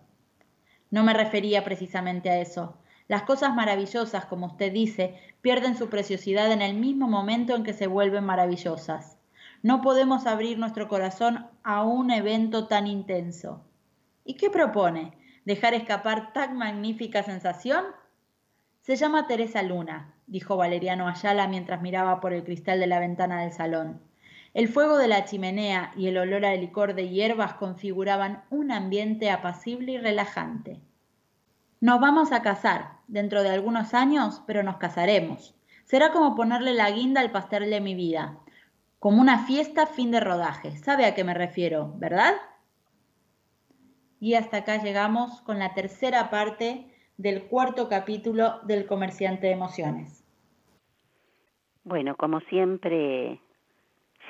[0.90, 2.78] No me refería precisamente a eso.
[3.08, 7.72] Las cosas maravillosas, como usted dice, pierden su preciosidad en el mismo momento en que
[7.72, 9.18] se vuelven maravillosas.
[9.62, 13.64] No podemos abrir nuestro corazón a un evento tan intenso.
[14.24, 15.17] ¿Y qué propone?
[15.48, 17.82] Dejar escapar tan magnífica sensación?
[18.82, 23.40] Se llama Teresa Luna, dijo Valeriano Ayala mientras miraba por el cristal de la ventana
[23.40, 23.98] del salón.
[24.52, 29.30] El fuego de la chimenea y el olor a licor de hierbas configuraban un ambiente
[29.30, 30.82] apacible y relajante.
[31.80, 35.54] Nos vamos a casar, dentro de algunos años, pero nos casaremos.
[35.84, 38.38] Será como ponerle la guinda al pastel de mi vida,
[38.98, 40.76] como una fiesta fin de rodaje.
[40.76, 42.34] ¿Sabe a qué me refiero, verdad?
[44.20, 50.24] Y hasta acá llegamos con la tercera parte del cuarto capítulo del Comerciante de Emociones.
[51.84, 53.40] Bueno, como siempre,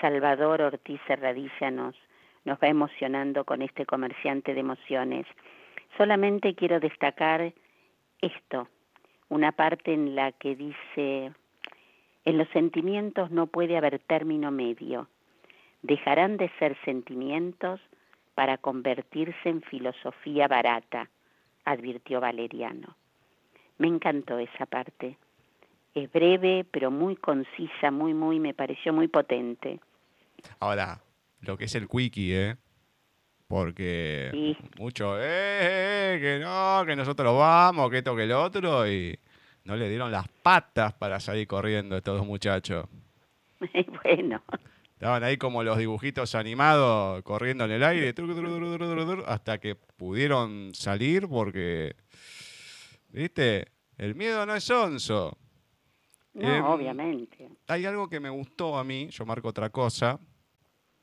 [0.01, 1.95] Salvador Ortiz Herradilla nos,
[2.45, 5.27] nos va emocionando con este comerciante de emociones.
[5.97, 7.53] Solamente quiero destacar
[8.21, 8.69] esto,
[9.29, 11.33] una parte en la que dice,
[12.25, 15.09] en los sentimientos no puede haber término medio,
[15.83, 17.81] dejarán de ser sentimientos
[18.39, 21.11] para convertirse en filosofía barata,
[21.65, 22.97] advirtió Valeriano.
[23.79, 25.19] Me encantó esa parte.
[25.93, 29.81] Es breve, pero muy concisa, muy, muy, me pareció muy potente.
[30.61, 31.01] Ahora,
[31.41, 32.57] lo que es el quickie, ¿eh?
[33.49, 39.19] Porque mucho, eh, que no, que nosotros vamos, que esto, que el otro, y
[39.65, 42.87] no le dieron las patas para salir corriendo estos dos muchachos.
[44.05, 44.41] bueno.
[44.99, 48.13] Estaban ahí como los dibujitos animados corriendo en el aire
[49.27, 51.95] hasta que pudieron salir porque,
[53.11, 53.69] ¿viste?
[53.97, 55.39] El miedo no es onzo.
[56.35, 57.49] No, Em, obviamente.
[57.69, 60.19] Hay algo que me gustó a mí, yo marco otra cosa.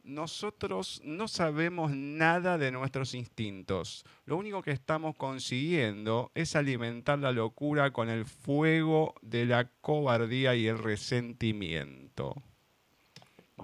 [0.04, 4.04] Nosotros no sabemos nada de nuestros instintos.
[4.26, 10.54] Lo único que estamos consiguiendo es alimentar la locura con el fuego de la cobardía
[10.54, 12.44] y el resentimiento.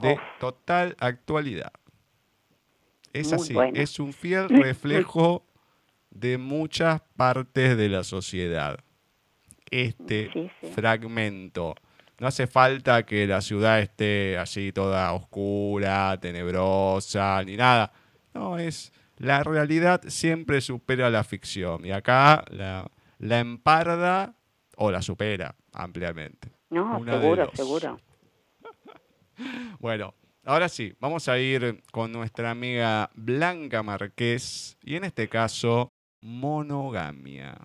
[0.02, 1.72] De total actualidad.
[3.14, 3.80] Es Muy así, bueno.
[3.80, 5.46] es un fiel reflejo
[6.10, 8.80] de muchas partes de la sociedad.
[9.70, 10.68] Este Sí, sí.
[10.68, 11.76] fragmento.
[12.20, 17.92] No hace falta que la ciudad esté así toda oscura, tenebrosa, ni nada.
[18.34, 21.86] No, es la realidad siempre supera la ficción.
[21.86, 22.90] Y acá la,
[23.20, 24.36] la emparda
[24.78, 26.50] o la supera ampliamente.
[26.70, 28.00] No, Una seguro, seguro.
[29.80, 30.14] Bueno,
[30.46, 37.58] ahora sí, vamos a ir con nuestra amiga Blanca Marqués y en este caso, monogamia.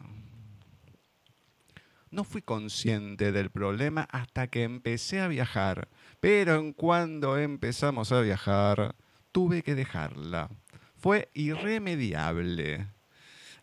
[2.11, 5.89] No fui consciente del problema hasta que empecé a viajar,
[6.21, 8.95] pero en cuando empezamos a viajar,
[9.33, 10.49] tuve que dejarla.
[10.97, 12.87] Fue irremediable.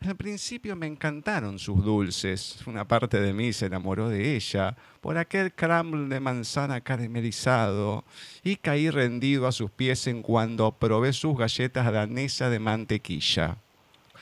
[0.05, 2.57] Al principio me encantaron sus dulces.
[2.65, 8.03] Una parte de mí se enamoró de ella por aquel crumble de manzana caramelizado
[8.43, 13.55] y caí rendido a sus pies en cuando probé sus galletas danesa de mantequilla.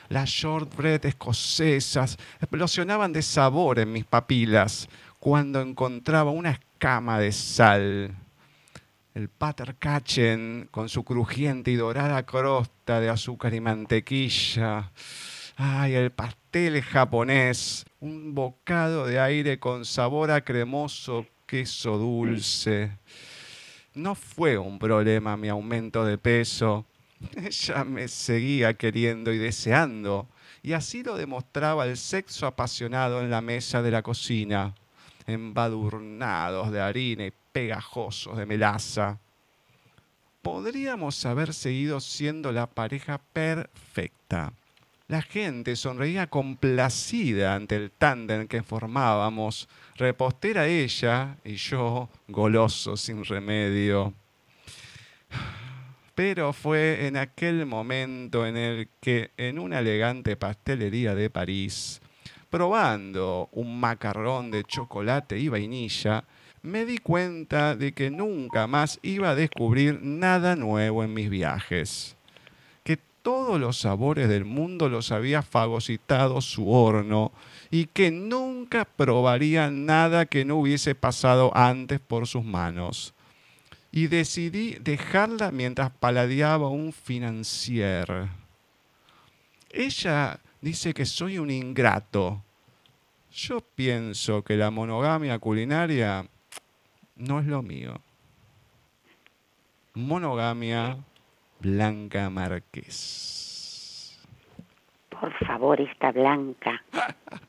[0.10, 4.88] Las shortbread escocesas explosionaban de sabor en mis papilas
[5.20, 8.16] cuando encontraba una escama de sal.
[9.16, 14.92] El Patterkachen con su crujiente y dorada crosta de azúcar y mantequilla.
[15.64, 22.98] Ay, el pastel japonés, un bocado de aire con sabor a cremoso queso dulce.
[23.94, 26.88] No fue un problema mi aumento de peso.
[27.36, 30.28] Ella me seguía queriendo y deseando,
[30.64, 34.74] y así lo demostraba el sexo apasionado en la mesa de la cocina,
[35.28, 39.20] embadurnados de harina y pegajosos de melaza.
[40.42, 44.54] Podríamos haber seguido siendo la pareja perfecta.
[45.12, 53.26] La gente sonreía complacida ante el tándem que formábamos, repostera ella y yo, goloso sin
[53.26, 54.14] remedio.
[56.16, 62.00] Pero fue en aquel momento en el que, en una elegante pastelería de París,
[62.50, 66.24] probando un macarrón de chocolate y vainilla,
[66.62, 72.16] me di cuenta de que nunca más iba a descubrir nada nuevo en mis viajes.
[73.22, 77.32] Todos los sabores del mundo los había fagocitado su horno
[77.70, 83.14] y que nunca probaría nada que no hubiese pasado antes por sus manos
[83.92, 88.30] y decidí dejarla mientras paladeaba un financier.
[89.70, 92.42] Ella dice que soy un ingrato.
[93.34, 96.26] Yo pienso que la monogamia culinaria
[97.16, 98.02] no es lo mío.
[99.94, 100.98] Monogamia
[101.62, 104.20] Blanca Márquez.
[105.10, 106.84] Por favor, esta blanca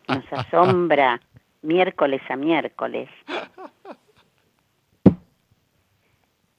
[0.06, 1.18] nos asombra
[1.62, 3.08] miércoles a miércoles.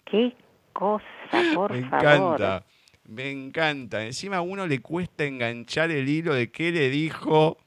[0.05, 0.35] Qué
[0.73, 1.05] cosa,
[1.53, 2.41] por me favor.
[2.41, 2.65] encanta,
[3.05, 4.03] me encanta.
[4.03, 7.57] Encima a uno le cuesta enganchar el hilo de qué le dijo,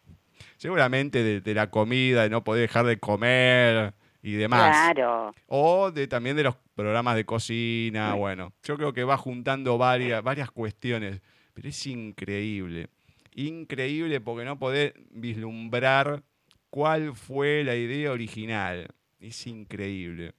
[0.56, 3.94] seguramente de, de la comida, de no poder dejar de comer
[4.26, 4.92] y demás.
[4.92, 8.52] Claro, O de, también de los programas de cocina, bueno.
[8.64, 11.20] Yo creo que va juntando varias, varias cuestiones,
[11.54, 12.88] pero es increíble.
[13.36, 16.24] Increíble porque no podés vislumbrar
[16.70, 18.88] cuál fue la idea original.
[19.20, 20.32] Es increíble.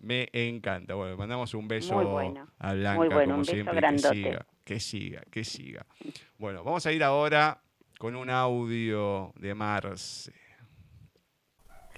[0.00, 0.94] Me encanta.
[0.94, 2.48] Bueno, mandamos un beso Muy bueno.
[2.58, 3.76] a Blanca, Muy bueno, como un beso siempre.
[3.76, 4.08] grandote.
[4.08, 5.86] Que siga, que siga, que siga.
[6.38, 7.62] Bueno, vamos a ir ahora
[7.98, 10.32] con un audio de Marce.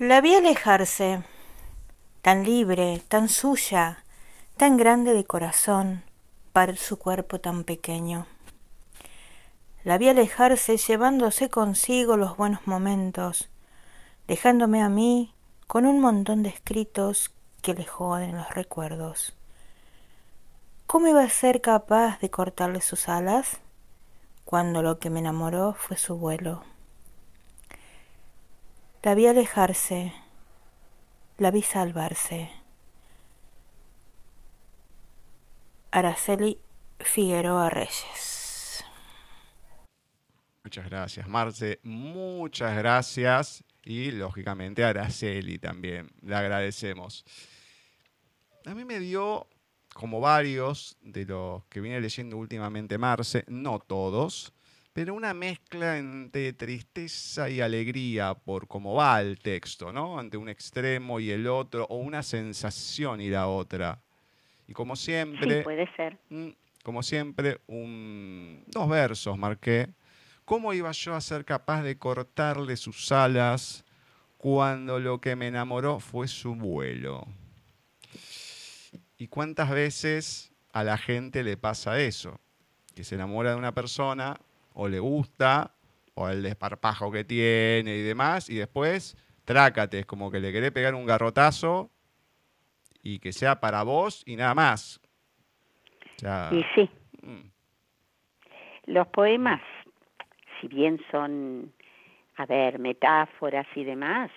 [0.00, 1.22] La vi alejarse,
[2.22, 4.02] tan libre, tan suya,
[4.56, 6.04] tan grande de corazón
[6.54, 8.26] para su cuerpo tan pequeño.
[9.84, 13.50] La vi alejarse llevándose consigo los buenos momentos,
[14.26, 15.34] dejándome a mí
[15.66, 17.30] con un montón de escritos
[17.60, 19.36] que le joden los recuerdos.
[20.86, 23.58] ¿Cómo iba a ser capaz de cortarle sus alas
[24.46, 26.62] cuando lo que me enamoró fue su vuelo?
[29.02, 30.12] La vi alejarse,
[31.38, 32.50] la vi salvarse.
[35.90, 36.60] Araceli
[36.98, 38.84] Figueroa Reyes.
[40.62, 41.80] Muchas gracias, Marce.
[41.82, 43.64] Muchas gracias.
[43.82, 47.24] Y lógicamente a Araceli también, le agradecemos.
[48.66, 49.48] A mí me dio,
[49.94, 54.52] como varios de los que viene leyendo últimamente Marce, no todos,
[54.92, 60.18] pero una mezcla entre tristeza y alegría por cómo va el texto, ¿no?
[60.18, 64.00] Ante un extremo y el otro, o una sensación y la otra.
[64.66, 65.58] Y como siempre...
[65.58, 66.18] Sí, puede ser.
[66.28, 66.48] Mm,
[66.82, 69.90] como siempre, un, dos versos marqué.
[70.44, 73.84] ¿Cómo iba yo a ser capaz de cortarle sus alas
[74.38, 77.26] cuando lo que me enamoró fue su vuelo?
[79.18, 82.40] ¿Y cuántas veces a la gente le pasa eso?
[82.96, 84.40] Que se enamora de una persona
[84.74, 85.74] o le gusta,
[86.14, 90.70] o el desparpajo que tiene y demás, y después trácate, es como que le querés
[90.70, 91.90] pegar un garrotazo
[93.02, 95.00] y que sea para vos y nada más.
[96.52, 96.90] y sí.
[97.22, 97.50] Mm.
[98.86, 99.60] Los poemas,
[100.60, 101.72] si bien son,
[102.36, 104.30] a ver, metáforas y demás,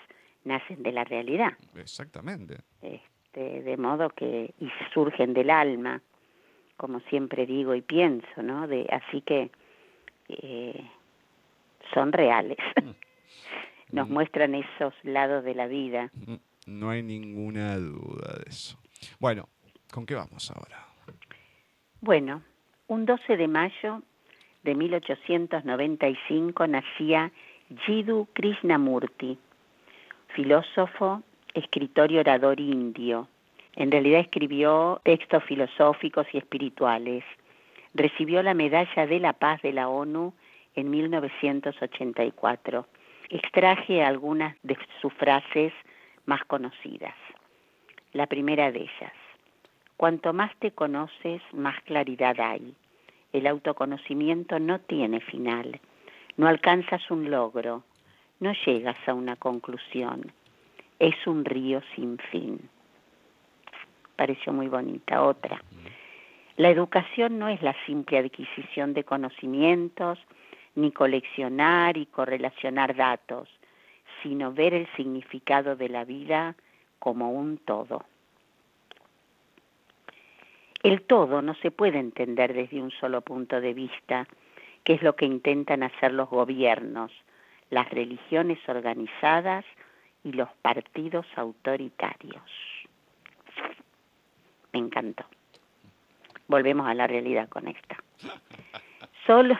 [0.43, 1.53] nacen de la realidad.
[1.75, 2.57] Exactamente.
[2.81, 6.01] Este, de modo que y surgen del alma,
[6.77, 8.67] como siempre digo y pienso, ¿no?
[8.67, 9.51] De, así que
[10.41, 10.89] eh,
[11.93, 12.57] son reales.
[13.91, 14.13] Nos mm.
[14.13, 16.09] muestran esos lados de la vida.
[16.13, 16.35] Mm,
[16.67, 18.79] no hay ninguna duda de eso.
[19.19, 19.49] Bueno,
[19.91, 20.87] ¿con qué vamos ahora?
[22.01, 22.41] Bueno,
[22.87, 24.01] un 12 de mayo
[24.63, 27.31] de 1895 nacía
[27.85, 29.37] Jiddu Krishnamurti,
[30.29, 31.21] filósofo,
[31.53, 33.27] escritor y orador indio.
[33.75, 37.23] En realidad escribió textos filosóficos y espirituales
[37.93, 40.33] recibió la Medalla de la Paz de la ONU
[40.75, 42.87] en 1984.
[43.29, 45.73] Extraje algunas de sus frases
[46.25, 47.15] más conocidas.
[48.13, 49.13] La primera de ellas,
[49.97, 52.75] cuanto más te conoces, más claridad hay.
[53.31, 55.79] El autoconocimiento no tiene final,
[56.37, 57.83] no alcanzas un logro,
[58.39, 60.31] no llegas a una conclusión,
[60.99, 62.69] es un río sin fin.
[64.15, 65.23] Pareció muy bonita.
[65.23, 65.61] Otra,
[66.55, 70.19] la educación no es la simple adquisición de conocimientos,
[70.75, 73.49] ni coleccionar y correlacionar datos,
[74.21, 76.55] sino ver el significado de la vida
[76.99, 78.05] como un todo.
[80.83, 84.27] El todo no se puede entender desde un solo punto de vista,
[84.83, 87.11] que es lo que intentan hacer los gobiernos,
[87.69, 89.65] las religiones organizadas
[90.23, 92.43] y los partidos autoritarios.
[94.73, 95.25] Me encantó
[96.47, 97.97] volvemos a la realidad con esta.
[99.25, 99.55] Solo,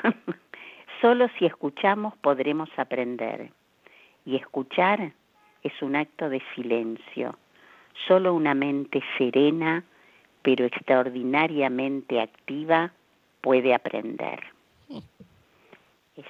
[1.02, 3.52] solo si escuchamos podremos aprender.
[4.26, 5.14] Y escuchar
[5.64, 7.38] es un acto de silencio.
[8.08, 9.84] Solo una mente serena,
[10.42, 12.92] pero extraordinariamente activa,
[13.42, 14.42] puede aprender.
[16.16, 16.26] Es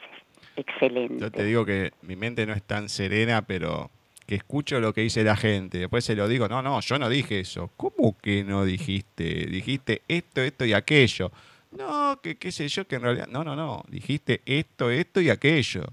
[0.55, 1.19] excelente.
[1.19, 3.89] Yo te digo que mi mente no es tan serena, pero
[4.33, 7.07] que escucho lo que dice la gente, después se lo digo, no, no, yo no
[7.07, 7.69] dije eso.
[7.77, 9.45] ¿Cómo que no dijiste?
[9.45, 11.31] Dijiste esto, esto y aquello.
[11.77, 15.29] No, que qué sé yo, que en realidad, no, no, no, dijiste esto, esto y
[15.29, 15.83] aquello.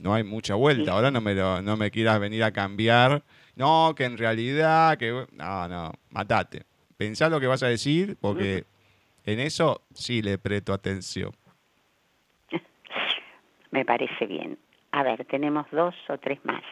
[0.00, 3.24] No hay mucha vuelta, ahora no me, lo, no me quieras venir a cambiar.
[3.56, 5.26] No, que en realidad, que...
[5.32, 6.62] No, no, matate.
[6.96, 8.64] Pensá lo que vas a decir, porque
[9.26, 11.32] en eso sí le presto atención.
[13.72, 14.56] Me parece bien.
[14.92, 16.62] A ver, tenemos dos o tres más.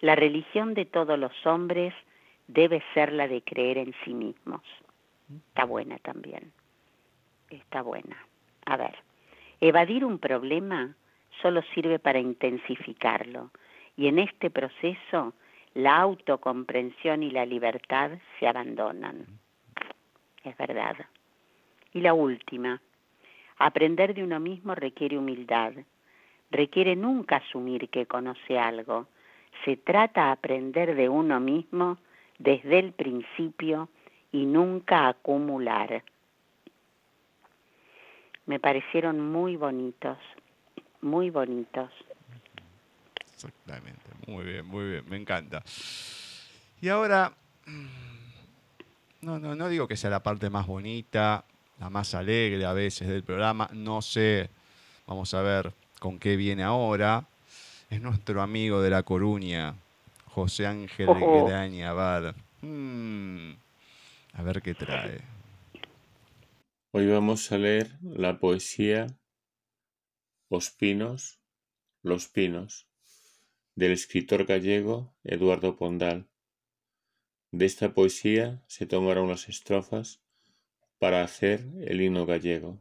[0.00, 1.94] La religión de todos los hombres
[2.48, 4.62] debe ser la de creer en sí mismos.
[5.48, 6.52] Está buena también.
[7.50, 8.16] Está buena.
[8.66, 8.96] A ver,
[9.60, 10.94] evadir un problema
[11.42, 13.50] solo sirve para intensificarlo
[13.96, 15.34] y en este proceso
[15.74, 19.26] la autocomprensión y la libertad se abandonan.
[20.44, 20.96] Es verdad.
[21.92, 22.80] Y la última,
[23.58, 25.72] aprender de uno mismo requiere humildad,
[26.50, 29.06] requiere nunca asumir que conoce algo,
[29.64, 31.98] se trata de aprender de uno mismo
[32.38, 33.88] desde el principio
[34.32, 36.02] y nunca acumular.
[38.46, 40.18] Me parecieron muy bonitos,
[41.02, 41.90] muy bonitos.
[43.34, 45.62] Exactamente, muy bien, muy bien, me encanta.
[46.80, 47.32] Y ahora,
[49.20, 51.44] no, no, no digo que sea la parte más bonita,
[51.78, 54.50] la más alegre a veces del programa, no sé,
[55.06, 57.26] vamos a ver con qué viene ahora,
[57.90, 59.74] es nuestro amigo de La Coruña,
[60.26, 61.46] José Ángel oh.
[61.46, 61.92] Graña
[62.62, 63.52] mm,
[64.32, 65.20] a ver qué trae.
[66.92, 69.08] Hoy vamos a leer la poesía
[70.48, 71.40] Os Pinos,
[72.02, 72.86] Los Pinos,
[73.74, 76.28] del escritor gallego Eduardo Pondal.
[77.50, 80.22] De esta poesía se tomaron las estrofas
[81.00, 82.80] para hacer el himno gallego.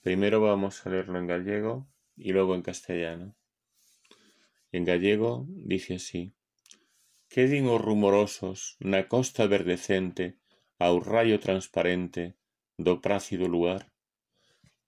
[0.00, 3.37] Primero vamos a leerlo en gallego y luego en castellano.
[4.70, 6.22] En gallego dice así:
[7.32, 10.24] Que din os rumorosos na costa verdecente
[10.84, 12.22] ao raio transparente
[12.86, 13.82] do prácido luar?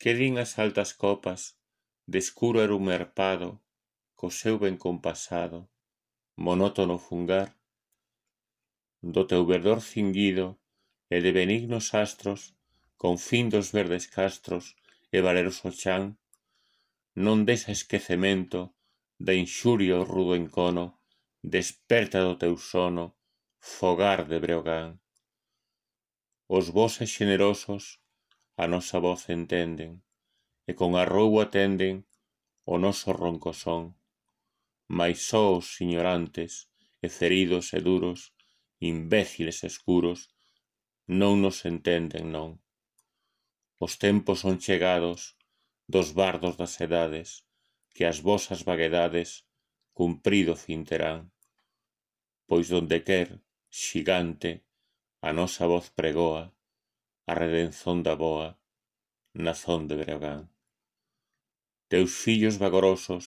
[0.00, 1.40] Que din as altas copas
[2.10, 3.48] de escuro erumerpado
[4.18, 5.58] co seu ben compasado
[6.46, 7.48] monótono fungar?
[9.14, 10.46] Do teu verdor cinguido
[11.14, 12.40] e de benignos astros
[13.00, 14.64] con fin dos verdes castros
[15.08, 16.20] e valeroso chan
[17.24, 18.60] non desa esquecemento
[19.26, 20.86] da inxuria o rudo encono,
[21.42, 23.04] desperta do teu sono,
[23.60, 24.88] fogar de Breogán.
[26.48, 27.84] Os voces xenerosos
[28.56, 29.92] a nosa voz entenden,
[30.68, 32.08] e con arroubo atenden
[32.64, 33.82] o noso ronco son,
[34.88, 36.52] mais só os ignorantes
[37.04, 38.32] e feridos e duros,
[38.80, 40.32] imbéciles escuros,
[41.20, 42.56] non nos entenden non.
[43.84, 45.36] Os tempos son chegados
[45.84, 47.44] dos bardos das edades,
[47.95, 49.28] que as vosas vaguedades
[49.93, 51.20] cumprido fin terán,
[52.49, 53.28] pois donde quer,
[53.68, 54.64] xigante,
[55.20, 56.45] a nosa voz pregoa
[57.30, 58.49] a redención da boa
[59.47, 60.43] nazón de Breogán.
[61.91, 63.22] Teus fillos vagorosos,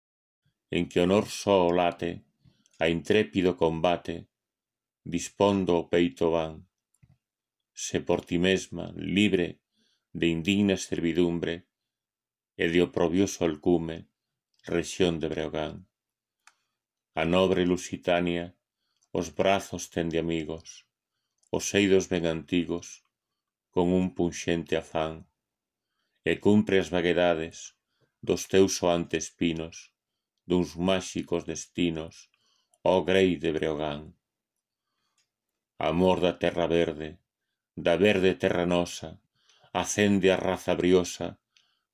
[0.70, 2.22] en que honor só o late,
[2.78, 4.28] a intrépido combate,
[5.02, 6.68] dispondo o peito van,
[7.72, 9.46] se por ti mesma, libre
[10.12, 11.54] de indigna servidumbre
[12.62, 13.98] e de oprobioso alcume,
[14.64, 15.88] rexión de Breogán.
[17.14, 18.54] A nobre Lusitania
[19.12, 20.86] os brazos tende amigos,
[21.50, 22.86] os eidos ben antigos,
[23.74, 25.14] con un punxente afán,
[26.30, 27.56] e cumpre as vaguedades
[28.28, 29.76] dos teus soantes pinos,
[30.50, 32.14] duns máxicos destinos,
[32.82, 34.02] ó grei de Breogán.
[35.78, 37.10] Amor da terra verde,
[37.76, 39.10] da verde terra nosa,
[39.72, 41.38] acende a raza briosa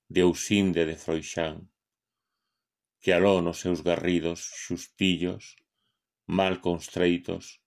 [0.09, 1.69] de Usinde de Froixán
[3.05, 5.57] que aló nos seus garridos suspillos,
[6.25, 7.61] mal constreitos,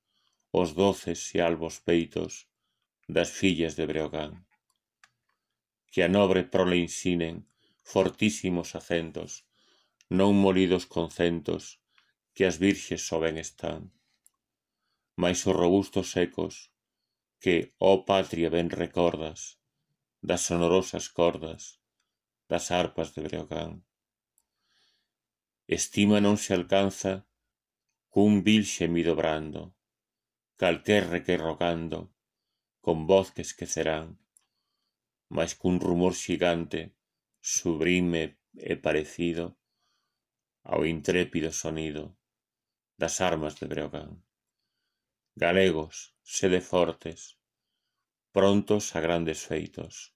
[0.50, 2.50] os doces e albos peitos
[3.16, 4.34] das fillas de Breogán.
[5.92, 7.46] Que a nobre prole insinen
[7.94, 9.46] fortísimos acentos,
[10.10, 11.64] non molidos concentos,
[12.34, 13.94] que as virxes soben están.
[15.22, 16.74] Mais os robustos ecos,
[17.38, 19.62] que, ó patria, ben recordas,
[20.18, 21.78] das sonorosas cordas,
[22.50, 23.86] das arpas de Breogán
[25.68, 27.28] estima non se alcanza
[28.08, 29.76] cun vil xemido brando,
[30.56, 32.16] calquerre que rogando,
[32.80, 34.16] con voz que esquecerán,
[35.28, 36.96] mas cun rumor xigante,
[37.44, 39.60] sublime e parecido
[40.64, 42.16] ao intrépido sonido
[42.96, 44.24] das armas de Breogán.
[45.36, 47.38] Galegos, sede fortes,
[48.32, 50.16] prontos a grandes feitos,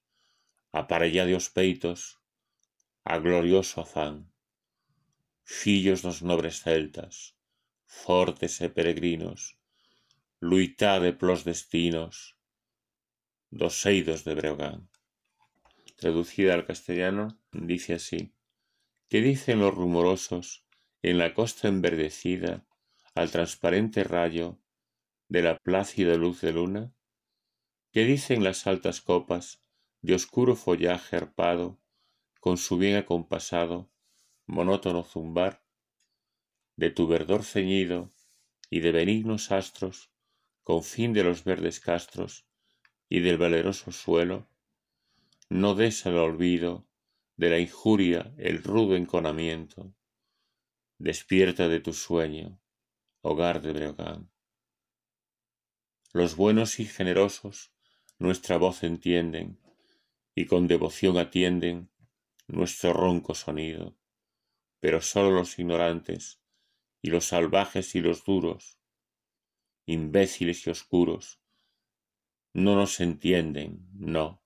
[0.71, 2.23] aparellade os peitos
[3.03, 4.30] a glorioso afán
[5.51, 7.35] fillos dos nobres celtas,
[7.85, 9.59] fortes e peregrinos,
[10.39, 12.39] luitade plos destinos
[13.51, 14.89] dos eidos de Breogán.
[15.99, 18.33] Traducida al castellano, dice así:
[19.09, 20.63] ¿Qué dicen los rumorosos
[21.03, 22.65] en la costa enverdecida
[23.13, 24.57] al transparente rayo
[25.27, 26.95] de la plácida luz de luna?
[27.91, 29.61] ¿Qué dicen las altas copas
[30.01, 31.77] de oscuro follaje arpado
[32.39, 33.90] con su bien acompasado,
[34.51, 35.63] monótono zumbar?
[36.75, 38.11] De tu verdor ceñido
[38.69, 40.11] y de benignos astros,
[40.63, 42.45] con fin de los verdes castros
[43.07, 44.49] y del valeroso suelo,
[45.49, 46.85] no des al olvido
[47.37, 49.95] de la injuria el rudo enconamiento.
[50.97, 52.61] Despierta de tu sueño,
[53.21, 54.31] hogar de Breogán.
[56.11, 57.71] Los buenos y generosos
[58.19, 59.61] nuestra voz entienden
[60.35, 61.89] y con devoción atienden
[62.47, 63.95] nuestro ronco sonido,
[64.81, 66.41] pero sólo los ignorantes
[67.01, 68.77] y los salvajes y los duros,
[69.85, 71.39] imbéciles y oscuros,
[72.53, 74.43] no nos entienden, no.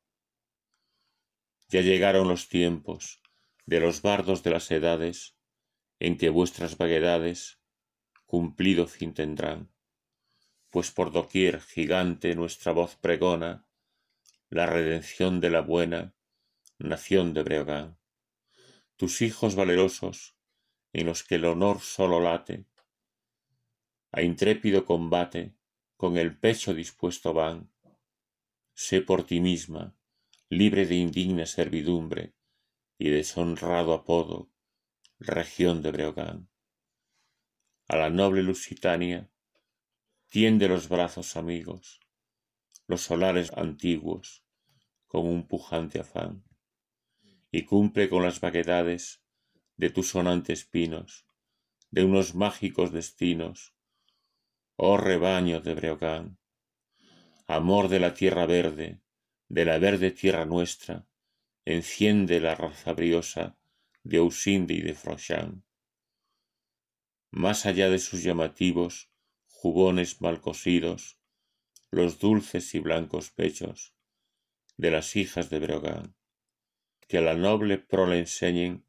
[1.70, 3.24] Ya llegaron los tiempos
[3.66, 5.36] de los bardos de las edades
[6.00, 7.60] en que vuestras vaguedades
[8.28, 9.72] cumplido fin tendrán
[10.76, 13.66] pues por doquier gigante nuestra voz pregona
[14.50, 16.14] la redención de la buena
[16.78, 17.98] nación de Breogán.
[18.98, 20.38] Tus hijos valerosos,
[20.93, 22.66] en los que el honor solo late,
[24.14, 25.58] a intrépido combate
[25.98, 27.70] con el pecho dispuesto van,
[28.74, 29.98] sé por ti misma,
[30.48, 32.36] libre de indigna servidumbre
[32.98, 34.50] y deshonrado apodo,
[35.20, 36.50] región de Breogán.
[37.89, 39.30] A la noble Lusitania,
[40.30, 42.00] tiende los brazos amigos,
[42.88, 44.46] los solares antiguos,
[45.08, 46.45] con un pujante afán,
[47.56, 49.24] y cumple con las vaguedades
[49.78, 51.26] de tus sonantes pinos,
[51.89, 53.74] de unos mágicos destinos.
[54.76, 56.38] Oh rebaño de Breogán,
[57.47, 58.99] amor de la tierra verde,
[59.47, 61.08] de la verde tierra nuestra,
[61.64, 63.58] enciende la raza briosa
[64.03, 65.64] de Ausinde y de Frochan.
[67.32, 69.10] Más allá de sus llamativos
[69.47, 71.20] jubones mal cosidos,
[71.89, 73.95] los dulces y blancos pechos
[74.76, 76.16] de las hijas de Breogán,
[77.08, 78.86] que la noble prole enseñen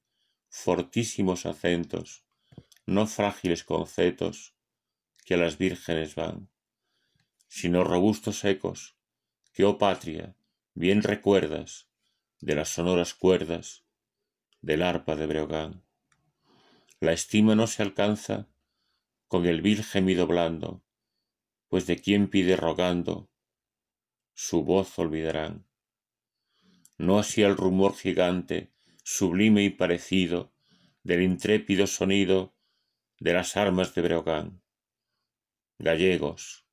[0.49, 2.25] fortísimos acentos,
[2.87, 4.55] no frágiles concetos
[5.25, 6.49] que a las vírgenes van,
[7.49, 8.97] sino robustos ecos
[9.53, 10.37] que, oh patria,
[10.75, 11.89] bien recuerdas
[12.41, 13.85] de las sonoras cuerdas
[14.61, 15.83] del arpa de Breogán.
[17.01, 18.49] La estima no se alcanza
[19.29, 20.83] con el vil gemido blando,
[21.69, 23.31] pues de quien pide rogando,
[24.35, 25.67] su voz olvidarán.
[26.99, 28.73] No así el rumor gigante,
[29.03, 30.53] sublime y parecido,
[31.03, 32.57] del intrépido sonido
[33.21, 34.63] de las armas de Breogán.
[35.79, 36.67] Gallegos,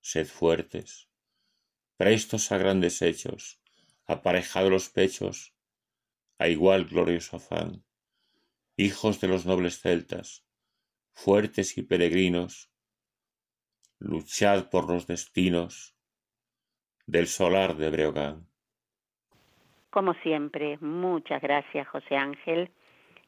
[0.00, 1.08] sed fuertes,
[1.96, 3.60] prestos a grandes hechos,
[4.06, 5.54] aparejados los pechos,
[6.38, 7.84] a igual glorioso afán,
[8.76, 10.44] hijos de los nobles celtas,
[11.12, 12.70] fuertes y peregrinos,
[13.98, 15.96] luchad por los destinos
[17.06, 18.50] del solar de Breogán.
[19.96, 22.70] Como siempre, muchas gracias José Ángel,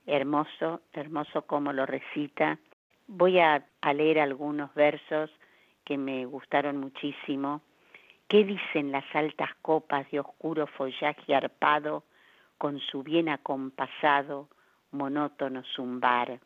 [0.05, 2.59] hermoso, hermoso como lo recita.
[3.07, 3.65] Voy a,
[3.95, 5.31] leer algunos versos
[5.87, 7.63] que me gustaron muchísimo.
[8.29, 12.05] ¿Qué dicen las altas copas de oscuro follaje arpado
[12.59, 14.51] con su bien acompasado,
[14.91, 16.39] monótono zumbar?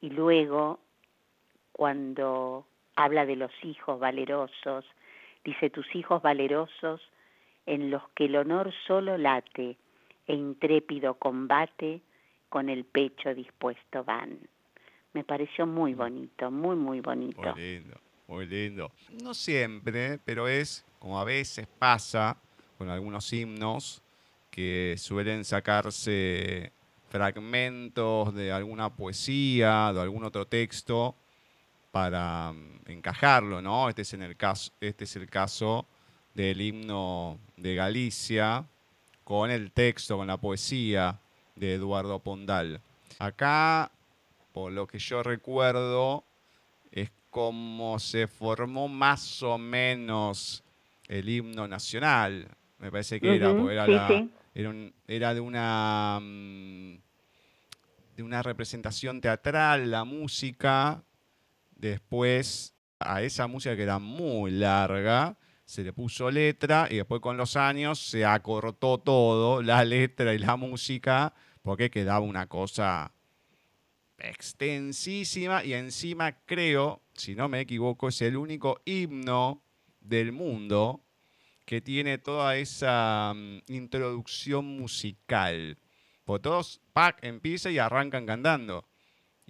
[0.00, 0.80] Y luego,
[1.72, 4.86] cuando habla de los hijos valerosos,
[5.44, 7.11] dice tus hijos valerosos
[7.66, 9.76] en los que el honor solo late
[10.26, 12.00] e intrépido combate
[12.48, 14.38] con el pecho dispuesto van.
[15.12, 17.54] Me pareció muy bonito, muy, muy bonito.
[17.54, 18.92] Muy lindo, muy lindo.
[19.22, 22.36] No siempre, pero es como a veces pasa
[22.78, 24.02] con algunos himnos
[24.50, 26.72] que suelen sacarse
[27.08, 31.14] fragmentos de alguna poesía, de algún otro texto
[31.90, 33.88] para mm, encajarlo, ¿no?
[33.88, 35.86] Este es, en el caso, este es el caso
[36.34, 38.64] del himno de Galicia
[39.24, 41.18] con el texto, con la poesía
[41.56, 42.80] de Eduardo Pondal.
[43.18, 43.90] Acá,
[44.52, 46.24] por lo que yo recuerdo,
[46.90, 50.62] es como se formó más o menos
[51.08, 52.48] el himno nacional.
[52.78, 53.50] Me parece que era,
[55.06, 56.96] era, de una mm,
[58.16, 61.02] de una representación teatral, la música.
[61.76, 65.36] Después a esa música que era muy larga,
[65.72, 70.38] se le puso letra y después con los años se acortó todo, la letra y
[70.38, 73.14] la música, porque quedaba una cosa
[74.18, 79.62] extensísima y encima creo, si no me equivoco, es el único himno
[79.98, 81.06] del mundo
[81.64, 85.78] que tiene toda esa mm, introducción musical.
[86.24, 88.86] Porque todos, pack, empieza y arrancan cantando.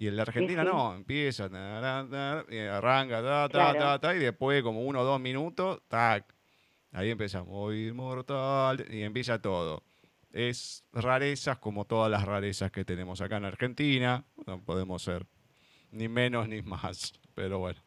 [0.03, 2.43] Y en la Argentina no, empieza, arranca,
[4.13, 6.35] y después como uno o dos minutos, tac,
[6.91, 9.85] ahí empieza, muy mortal, y empieza todo.
[10.29, 15.25] Es rarezas como todas las rarezas que tenemos acá en Argentina, no podemos ser
[15.91, 17.81] ni menos ni más, pero bueno.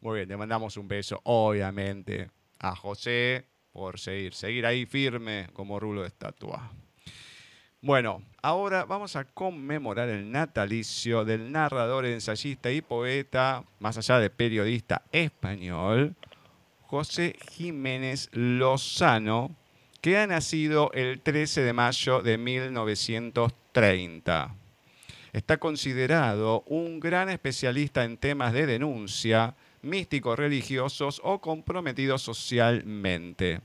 [0.00, 2.28] Muy bien, le mandamos un beso, obviamente,
[2.58, 6.72] a José por seguir, seguir ahí firme como rulo de estatua.
[7.80, 14.30] Bueno, ahora vamos a conmemorar el natalicio del narrador, ensayista y poeta, más allá de
[14.30, 16.16] periodista español,
[16.82, 19.54] José Jiménez Lozano,
[20.00, 24.56] que ha nacido el 13 de mayo de 1930.
[25.32, 33.60] Está considerado un gran especialista en temas de denuncia, místicos religiosos o comprometidos socialmente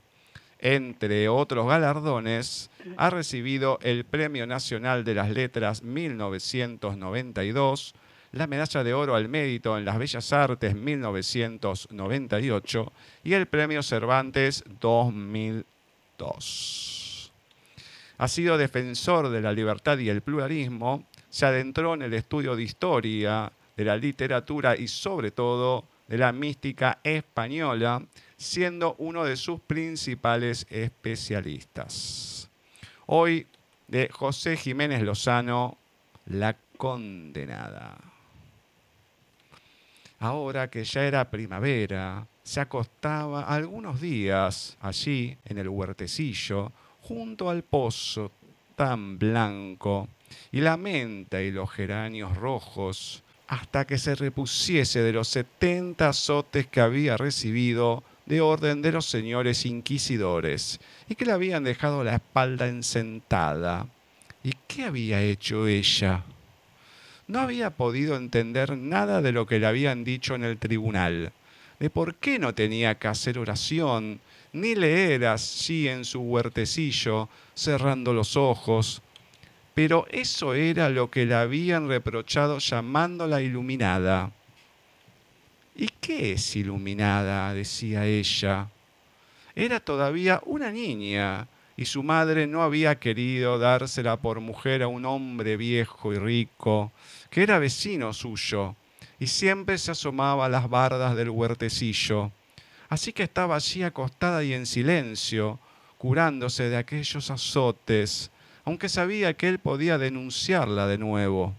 [0.64, 7.94] entre otros galardones, ha recibido el Premio Nacional de las Letras 1992,
[8.32, 12.92] la Medalla de Oro al Mérito en las Bellas Artes 1998
[13.24, 17.30] y el Premio Cervantes 2002.
[18.16, 22.62] Ha sido defensor de la libertad y el pluralismo, se adentró en el estudio de
[22.62, 28.00] historia, de la literatura y sobre todo de la mística española
[28.36, 32.50] siendo uno de sus principales especialistas.
[33.06, 33.46] Hoy
[33.88, 35.78] de José Jiménez Lozano,
[36.26, 37.96] La condenada.
[40.18, 46.72] Ahora que ya era primavera, se acostaba algunos días allí en el huertecillo,
[47.02, 48.32] junto al pozo
[48.74, 50.08] tan blanco,
[50.50, 56.66] y la menta y los geranios rojos hasta que se repusiese de los setenta azotes
[56.66, 62.14] que había recibido de orden de los señores inquisidores y que le habían dejado la
[62.14, 63.86] espalda ensentada.
[64.42, 66.22] ¿Y qué había hecho ella?
[67.26, 71.32] No había podido entender nada de lo que le habían dicho en el tribunal,
[71.80, 74.20] de por qué no tenía que hacer oración,
[74.52, 79.02] ni leer así en su huertecillo, cerrando los ojos,
[79.74, 84.30] pero eso era lo que le habían reprochado llamándola iluminada.
[85.76, 87.52] ¿Y qué es iluminada?
[87.52, 88.68] decía ella.
[89.56, 95.04] Era todavía una niña, y su madre no había querido dársela por mujer a un
[95.04, 96.92] hombre viejo y rico,
[97.28, 98.76] que era vecino suyo,
[99.18, 102.30] y siempre se asomaba a las bardas del huertecillo.
[102.88, 105.58] Así que estaba allí acostada y en silencio,
[105.98, 108.30] curándose de aquellos azotes,
[108.64, 111.52] aunque sabía que él podía denunciarla de nuevo.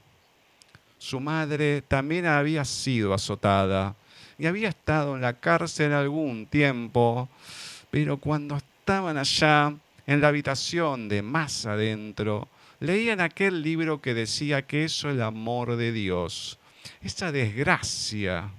[0.97, 3.95] Su madre también había sido azotada
[4.37, 7.29] y había estado en la cárcel algún tiempo,
[7.91, 9.73] pero cuando estaban allá
[10.07, 12.47] en la habitación de más adentro,
[12.79, 16.59] leían aquel libro que decía que eso es el amor de Dios,
[17.01, 18.49] esa desgracia.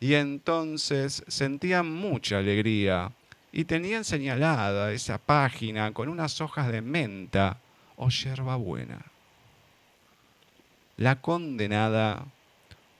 [0.00, 3.12] Y entonces sentían mucha alegría
[3.52, 7.58] y tenían señalada esa página con unas hojas de menta
[7.96, 8.08] o
[8.58, 9.00] buena.
[10.96, 12.26] La condenada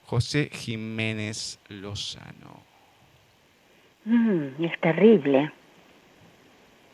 [0.06, 2.62] José Jiménez Lozano.
[4.04, 5.50] Mm, es terrible.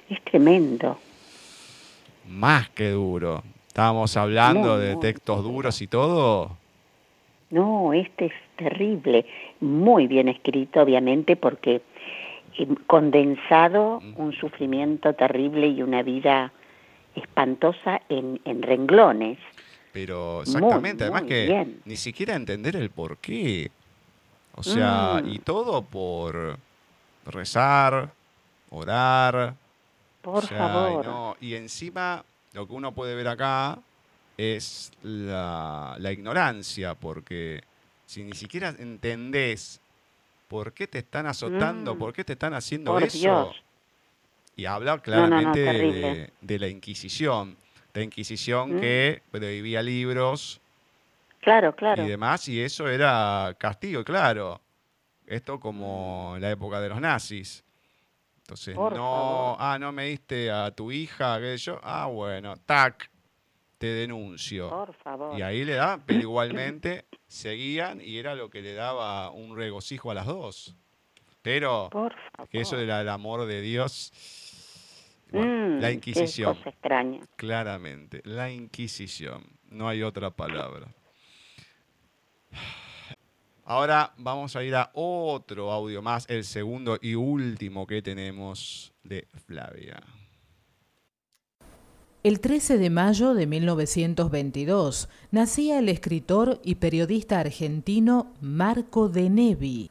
[0.08, 0.98] Es tremendo.
[2.28, 3.42] Más que duro.
[3.66, 6.56] Estábamos hablando de textos duros y todo.
[7.50, 9.26] No, este es terrible.
[9.60, 11.82] Muy bien escrito, obviamente, porque
[12.86, 16.52] condensado un sufrimiento terrible y una vida
[17.14, 19.38] espantosa en, renglones.
[19.92, 23.70] Pero exactamente, además que ni siquiera entender el por qué.
[24.54, 25.28] O sea, mm.
[25.28, 26.58] y todo por
[27.26, 28.12] rezar,
[28.70, 29.54] orar.
[30.22, 31.36] Por favor.
[31.40, 33.78] y encima, lo que uno puede ver acá
[34.36, 37.62] es la, la ignorancia, porque
[38.06, 39.80] si ni siquiera entendés
[40.50, 41.94] ¿por qué te están azotando?
[41.94, 41.98] Mm.
[41.98, 43.52] ¿Por qué te están haciendo eso?
[44.56, 47.56] Y habla claramente de, la Inquisición.
[47.92, 48.80] La Inquisición mm.
[48.80, 50.60] que prohibía libros.
[51.40, 52.04] Claro, claro.
[52.04, 54.60] Y demás, y eso era castigo, claro.
[55.26, 57.64] Esto como la época de los nazis.
[58.38, 63.08] Entonces, no, ah, no me diste a tu hija, que yo, ah, bueno, tac,
[63.78, 64.68] te denuncio.
[64.68, 65.38] Por favor.
[65.38, 70.10] Y ahí le da, pero igualmente seguían y era lo que le daba un regocijo
[70.10, 70.74] a las dos.
[71.42, 71.88] Pero
[72.50, 74.12] que eso del amor de Dios,
[75.32, 76.54] mm, la Inquisición.
[76.54, 77.20] Cosa extraña.
[77.36, 80.88] Claramente, la Inquisición, no hay otra palabra.
[83.64, 89.28] Ahora vamos a ir a otro audio más, el segundo y último que tenemos de
[89.46, 90.02] Flavia.
[92.22, 99.90] El 13 de mayo de 1922 nacía el escritor y periodista argentino Marco de Nevi.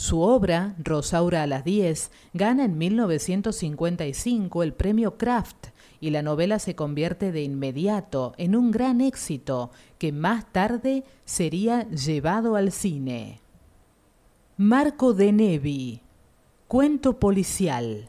[0.00, 5.66] Su obra, Rosaura a las 10, gana en 1955 el premio Kraft
[6.00, 11.86] y la novela se convierte de inmediato en un gran éxito que más tarde sería
[11.90, 13.42] llevado al cine.
[14.56, 16.00] Marco de Nevi,
[16.66, 18.08] cuento policial.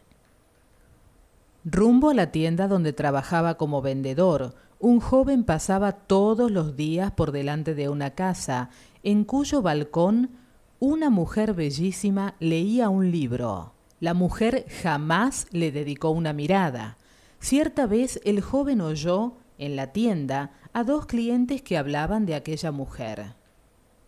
[1.66, 7.34] Rumbo a la tienda donde trabajaba como vendedor, un joven pasaba todos los días por
[7.34, 8.70] delante de una casa,
[9.04, 10.41] en cuyo balcón
[10.82, 13.76] una mujer bellísima leía un libro.
[14.00, 16.98] La mujer jamás le dedicó una mirada.
[17.40, 22.72] Cierta vez el joven oyó, en la tienda, a dos clientes que hablaban de aquella
[22.72, 23.36] mujer.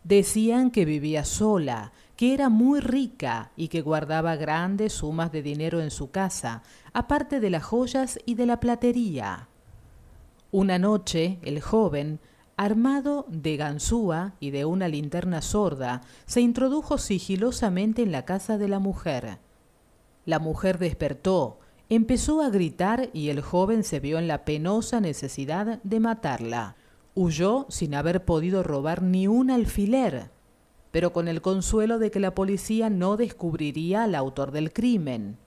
[0.04, 5.80] Decían que vivía sola, que era muy rica y que guardaba grandes sumas de dinero
[5.80, 9.48] en su casa, aparte de las joyas y de la platería.
[10.50, 12.20] Una noche, el joven,
[12.58, 18.68] armado de ganzúa y de una linterna sorda, se introdujo sigilosamente en la casa de
[18.68, 19.40] la mujer.
[20.26, 25.82] La mujer despertó, empezó a gritar y el joven se vio en la penosa necesidad
[25.84, 26.76] de matarla.
[27.16, 30.32] Huyó sin haber podido robar ni un alfiler,
[30.92, 35.38] pero con el consuelo de que la policía no descubriría al autor del crimen.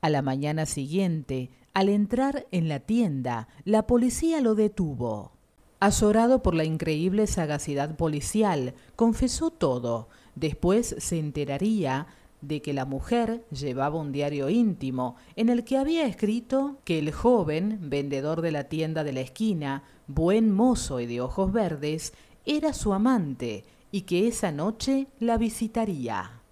[0.00, 5.32] A la mañana siguiente, al entrar en la tienda, la policía lo detuvo.
[5.80, 10.08] Azorado por la increíble sagacidad policial, confesó todo.
[10.34, 12.06] Después se enteraría
[12.42, 17.12] de que la mujer llevaba un diario íntimo en el que había escrito que el
[17.12, 22.12] joven, vendedor de la tienda de la esquina, buen mozo y de ojos verdes,
[22.44, 26.42] era su amante y que esa noche la visitaría.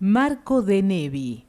[0.00, 1.46] Marco de Nevi,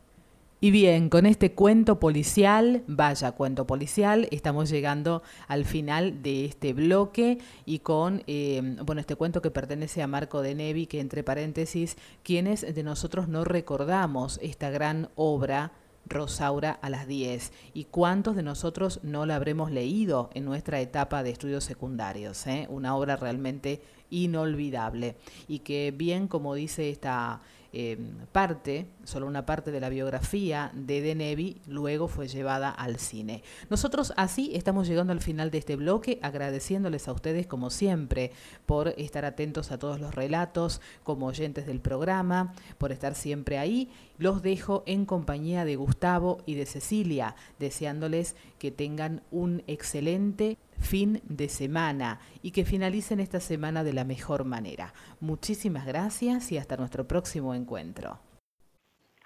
[0.64, 6.72] y bien, con este cuento policial, vaya cuento policial, estamos llegando al final de este
[6.72, 11.22] bloque y con, eh, bueno, este cuento que pertenece a Marco de Nevi, que entre
[11.22, 15.74] paréntesis, quienes de nosotros no recordamos esta gran obra
[16.06, 21.24] Rosaura a las 10 y cuántos de nosotros no la habremos leído en nuestra etapa
[21.24, 22.68] de estudios secundarios, eh?
[22.70, 27.42] una obra realmente inolvidable y que bien como dice esta
[27.76, 33.42] Em, parte, solo una parte de la biografía de Denevi, luego fue llevada al cine.
[33.72, 38.32] Nosotros así estamos llegando al final de este bloque, agradeciéndoles a ustedes como siempre
[38.68, 43.90] por estar atentos a todos los relatos, como oyentes del programa, por estar siempre ahí.
[44.20, 51.22] Los dejo en compañía de Gustavo y de Cecilia, deseándoles que tengan un excelente fin
[51.24, 54.94] de semana y que finalicen esta semana de la mejor manera.
[55.20, 58.20] Muchísimas gracias y hasta nuestro próximo encuentro.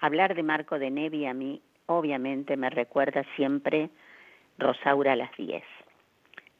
[0.00, 3.90] Hablar de Marco de Nevi a mí obviamente me recuerda siempre
[4.58, 5.62] Rosaura a las 10,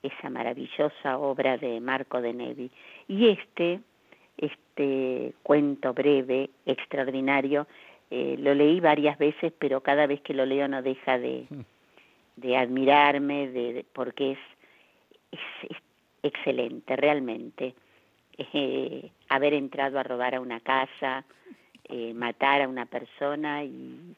[0.02, 2.70] esa maravillosa obra de Marco de Nevi.
[3.08, 3.80] Y este,
[4.36, 7.66] este cuento breve, extraordinario,
[8.10, 11.60] eh, lo leí varias veces, pero cada vez que lo leo no deja de, mm.
[12.36, 14.38] de admirarme, de, porque es
[15.32, 15.76] es,
[16.22, 17.74] excelente, realmente.
[18.36, 21.24] Eh, haber entrado a robar a una casa,
[21.84, 24.14] eh, matar a una persona y,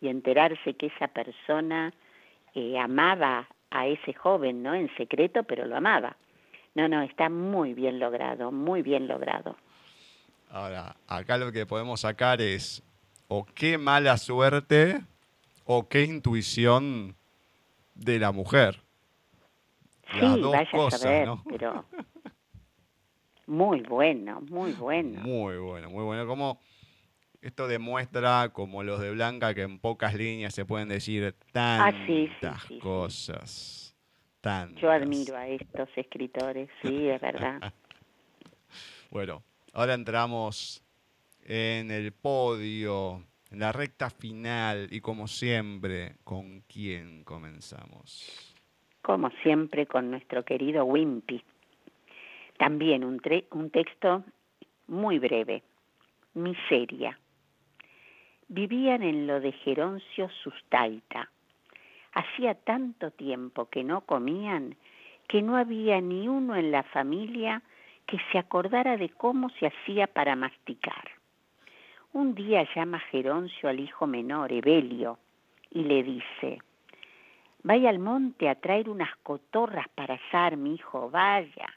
[0.00, 1.92] enterarse que esa persona
[2.56, 4.74] eh, amaba a ese joven, ¿no?
[4.74, 6.16] En secreto, pero lo amaba.
[6.74, 9.56] No, no, está muy bien logrado, muy bien logrado.
[10.50, 12.82] Ahora, acá lo que podemos sacar es
[13.28, 15.02] o qué mala suerte
[15.64, 17.14] o qué intuición
[17.94, 18.81] de la mujer
[20.12, 21.84] sí, vaya a saber, pero
[23.46, 25.20] muy bueno, muy bueno.
[25.20, 26.26] Muy bueno, muy bueno.
[26.26, 26.60] Como
[27.40, 32.60] esto demuestra, como los de Blanca, que en pocas líneas se pueden decir tantas ah,
[32.80, 33.96] cosas.
[34.40, 34.80] Tantas.
[34.80, 37.60] Yo admiro a estos escritores, sí, es verdad.
[39.10, 39.42] bueno,
[39.72, 40.82] ahora entramos
[41.44, 48.51] en el podio, en la recta final y como siempre, ¿con quién comenzamos?
[49.02, 51.42] Como siempre con nuestro querido Wimpy.
[52.56, 53.20] También un,
[53.70, 54.24] texto
[54.86, 55.62] muy breve,
[56.34, 57.18] Miseria.
[58.48, 61.30] Vivían en lo de Geroncio Sustaita.
[62.12, 64.76] Hacía tanto tiempo que no comían
[65.28, 67.62] que no había ni uno en la familia
[68.06, 71.10] que se acordara de cómo se hacía para masticar.
[72.12, 75.18] Un día llama Geroncio al hijo menor, Evelio,
[75.70, 76.58] y le dice,
[77.64, 81.72] Vaya al monte a traer unas cotorras para asar, mi hijo, vaya.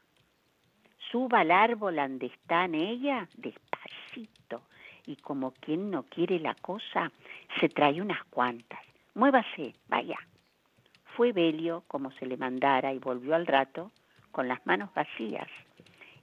[1.11, 4.63] Suba al árbol donde está en ella, despacito,
[5.05, 7.11] y como quien no quiere la cosa,
[7.59, 8.79] se trae unas cuantas.
[9.13, 10.17] Muévase, vaya.
[11.15, 13.91] Fue Belio como se le mandara y volvió al rato
[14.31, 15.47] con las manos vacías.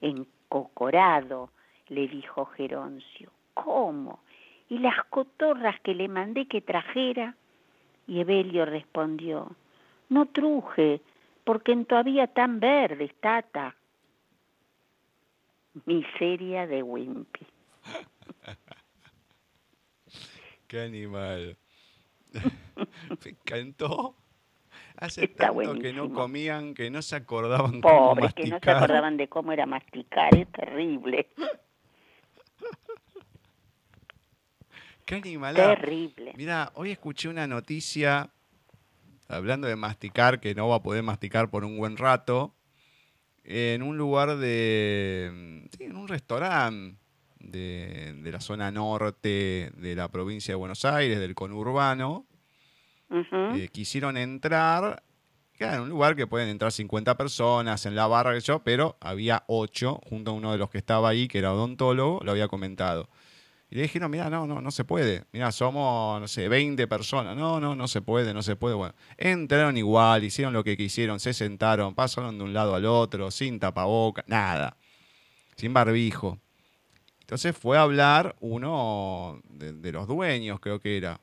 [0.01, 1.51] Encocorado,
[1.89, 3.31] le dijo Geroncio.
[3.55, 4.23] ¿Cómo?
[4.69, 7.37] ¿Y las cotorras que le mandé que trajera?
[8.13, 9.57] Y Evelio respondió,
[10.11, 11.01] no truje,
[11.45, 13.75] porque en todavía tan verde, tata.
[15.87, 17.47] Miseria de Wimpy.
[20.67, 21.57] Qué animal.
[23.25, 24.15] Me encantó.
[24.99, 28.35] Hace tanto que no comían, que no se acordaban cómo masticar.
[28.35, 31.31] que no se acordaban de cómo era masticar, es terrible.
[35.21, 35.39] Qué.
[35.55, 36.33] Terrible.
[36.37, 38.31] Mira, hoy escuché una noticia
[39.29, 42.55] hablando de masticar, que no va a poder masticar por un buen rato,
[43.45, 45.69] en un lugar de.
[45.77, 46.99] Sí, en un restaurante
[47.41, 52.27] de, la zona norte de la provincia de Buenos Aires, del conurbano.
[53.11, 55.03] Eh, quisieron entrar.
[55.59, 58.97] Claro, en un lugar que pueden entrar 50 personas en la barra, que yo, pero
[59.01, 62.49] había 8, junto a uno de los que estaba ahí, que era odontólogo, lo había
[62.49, 63.09] comentado.
[63.73, 65.25] Y le dijeron, mira, no, no, no se puede.
[65.33, 67.35] Mira, somos, no sé, 20 personas.
[67.35, 68.75] No, no, no se puede, no se puede.
[68.75, 73.31] Bueno, entraron igual, hicieron lo que quisieron, se sentaron, pasaron de un lado al otro,
[73.31, 74.77] sin tapaboca, nada.
[75.57, 76.39] Sin barbijo.
[77.21, 81.23] Entonces fue a hablar uno de los dueños, creo que era.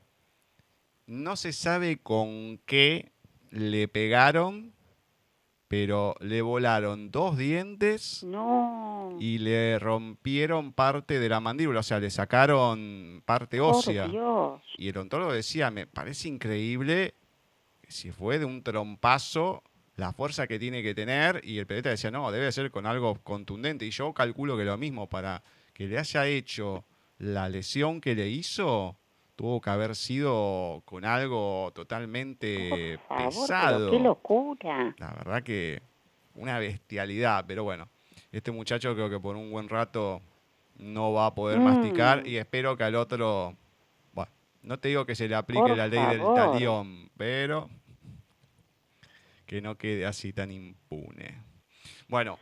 [1.06, 3.12] No se sabe con qué
[3.50, 4.72] le pegaron
[5.70, 9.16] pero le volaron dos dientes No.
[9.20, 14.08] y le rompieron parte de la mandíbula, o sea, le sacaron parte ósea.
[14.08, 14.60] Dios.
[14.76, 17.14] Y el ontólogo decía, me parece increíble
[17.86, 19.62] si fue de un trompazo
[19.94, 21.40] la fuerza que tiene que tener.
[21.44, 23.86] Y el pediatra decía, no, debe ser con algo contundente.
[23.86, 26.84] Y yo calculo que lo mismo, para que le haya hecho
[27.18, 28.96] la lesión que le hizo,
[29.40, 33.78] tuvo que haber sido con algo totalmente Por favor, pesado.
[33.78, 34.94] pero qué locura.
[34.98, 35.80] La verdad que
[36.34, 37.88] una bestialidad, pero bueno,
[38.32, 40.20] este muchacho creo que por un buen rato
[40.76, 41.64] no va a poder Mm.
[41.64, 43.56] masticar y espero que al otro,
[44.12, 44.30] bueno,
[44.62, 46.34] no te digo que se le aplique Por la ley favor.
[46.36, 47.70] del talión, pero
[49.46, 51.42] que no quede así tan impune.
[52.08, 52.38] Bueno,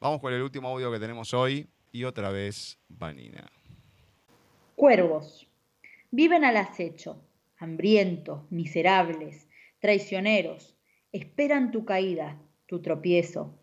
[0.00, 3.48] vamos con el último audio que tenemos hoy y otra vez Vanina.
[4.74, 5.46] Cuervos.
[6.14, 7.22] Viven al acecho,
[7.56, 9.48] hambrientos, miserables,
[9.80, 10.76] traicioneros.
[11.10, 13.58] Esperan tu caída, tu tropiezo.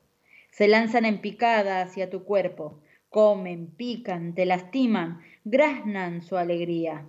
[0.50, 2.82] Se lanzan en picada hacia tu cuerpo.
[3.10, 7.06] Comen, pican, te lastiman, graznan su alegría.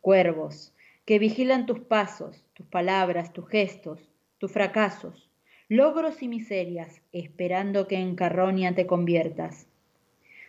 [0.00, 0.72] Cuervos,
[1.04, 5.28] que vigilan tus pasos, tus palabras, tus gestos, tus fracasos,
[5.68, 9.66] logros y miserias, esperando que en carroña te conviertas.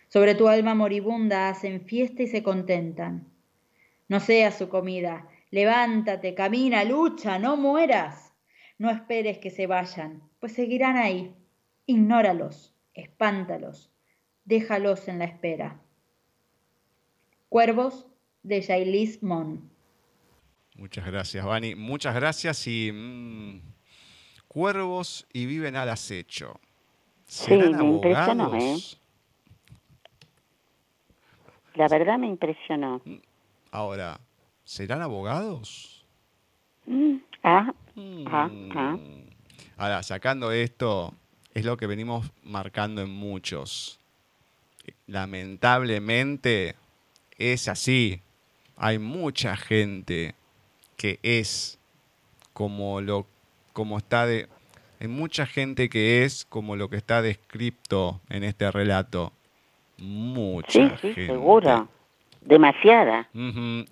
[0.06, 3.26] Sobre tu alma moribunda hacen fiesta y se contentan.
[4.08, 8.32] No seas su comida, levántate, camina, lucha, no mueras.
[8.78, 11.34] No esperes que se vayan, pues seguirán ahí.
[11.86, 13.90] Ignóralos, espántalos,
[14.44, 15.80] déjalos en la espera.
[17.48, 18.06] Cuervos
[18.42, 19.70] de Jailis Mon.
[20.76, 21.74] Muchas gracias, Vani.
[21.74, 23.60] Muchas gracias y mm,
[24.46, 26.60] cuervos y viven al acecho.
[27.24, 29.00] Sí, ¿Serán me impresionó, abogados?
[31.74, 33.02] La verdad me impresionó.
[33.70, 34.20] Ahora,
[34.64, 36.04] ¿serán abogados?
[36.86, 37.72] Mm, Ah,
[38.26, 38.96] ah, ah.
[38.96, 39.28] Mm.
[39.76, 41.14] Ahora, sacando esto,
[41.54, 44.00] es lo que venimos marcando en muchos.
[45.06, 46.74] Lamentablemente
[47.38, 48.20] es así.
[48.76, 50.34] Hay mucha gente
[50.96, 51.78] que es
[52.52, 53.26] como lo
[53.72, 54.48] como está de
[55.00, 59.32] hay mucha gente que es como lo que está descrito en este relato.
[59.98, 61.26] Mucha Sí, sí, gente.
[61.26, 61.88] seguro.
[62.48, 63.28] Demasiada.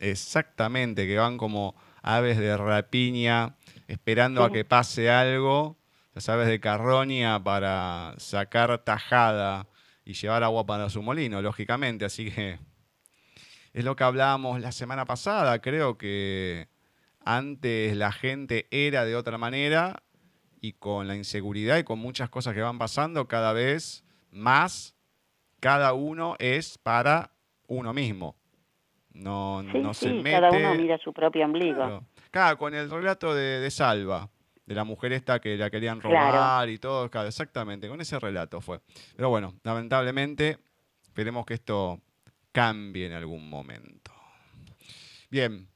[0.01, 3.55] Exactamente, que van como aves de rapiña
[3.87, 5.77] esperando a que pase algo,
[6.15, 9.67] las aves de carroña para sacar tajada
[10.07, 12.07] y llevar agua para su molino, lógicamente.
[12.07, 12.59] Así que
[13.75, 15.61] es lo que hablábamos la semana pasada.
[15.61, 16.69] Creo que
[17.27, 20.03] antes la gente era de otra manera
[20.63, 24.95] y con la inseguridad y con muchas cosas que van pasando, cada vez más
[25.61, 27.33] cada uno es para
[27.67, 28.35] uno mismo.
[29.17, 30.31] No, Sí, no se sí, mete.
[30.33, 31.77] cada uno mira su propio ombligo.
[31.77, 32.05] Claro.
[32.31, 34.29] Claro, con el relato de, de Salva,
[34.67, 36.33] de la mujer esta que la querían Claro.
[36.33, 38.81] robar y todo, claro, exactamente, con ese relato fue.
[39.17, 40.59] Pero bueno, lamentablemente,
[41.03, 42.01] esperemos que esto
[42.53, 44.13] cambie en algún momento.
[45.31, 45.67] Bien,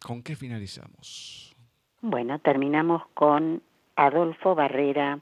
[0.00, 1.54] ¿con qué finalizamos?
[2.00, 3.62] Bueno, terminamos con
[3.96, 5.18] Adolfo Barrera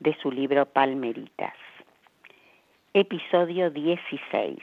[0.00, 1.54] de su libro Palmeritas.
[2.92, 4.58] Episodio 16.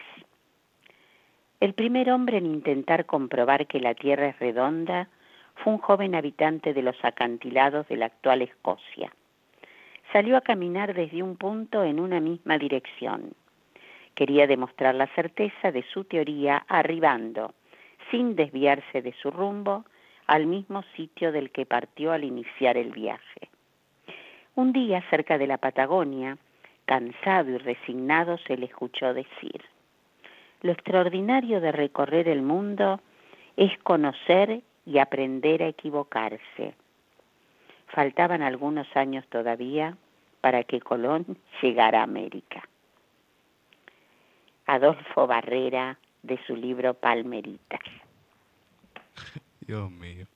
[1.60, 5.10] El primer hombre en intentar comprobar que la Tierra es redonda
[5.55, 9.12] fue un joven habitante de los acantilados de la actual Escocia.
[10.14, 13.34] Salió a caminar desde un punto en una misma dirección.
[14.14, 17.55] Quería demostrar la certeza de su teoría arribando,
[18.12, 19.84] sin desviarse de su rumbo,
[20.28, 23.49] al mismo sitio del que partió al iniciar el viaje.
[24.53, 26.38] Un día, cerca de la Patagonia,
[26.86, 29.62] cansado y resignado, se le escuchó decir,
[30.62, 32.99] lo extraordinario de recorrer el mundo
[33.55, 36.75] es conocer y aprender a equivocarse.
[37.88, 39.97] Faltaban algunos años todavía
[40.42, 42.67] para que Colón llegara a América.
[44.66, 47.79] Adolfo Barrera, de su libro Palmeritas.
[49.62, 50.28] Dios mío.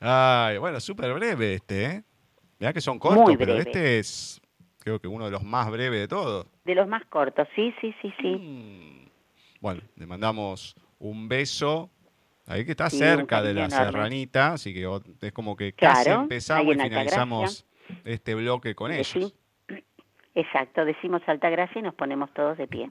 [0.00, 2.04] Ay, bueno, súper breve este, ¿eh?
[2.58, 4.40] Mirá que son cortos, pero este es,
[4.84, 6.46] creo que uno de los más breves de todos.
[6.64, 8.36] De los más cortos, sí, sí, sí, sí.
[8.36, 9.08] Mm.
[9.60, 11.90] Bueno, le mandamos un beso.
[12.46, 13.86] Ahí que está Sí, cerca de la enorme.
[13.86, 14.86] serranita, así que
[15.22, 17.66] es como que casi Claro, empezamos y finalizamos
[18.04, 19.34] este bloque con Decí- ellos.
[20.34, 22.90] Exacto, decimos Altagracia y nos ponemos todos de pie.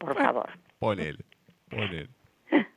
[0.00, 0.48] Por favor.
[0.78, 1.18] Ponele,
[1.68, 2.08] ponele.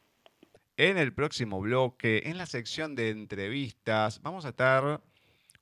[0.77, 4.99] En el próximo bloque, en la sección de entrevistas, vamos a estar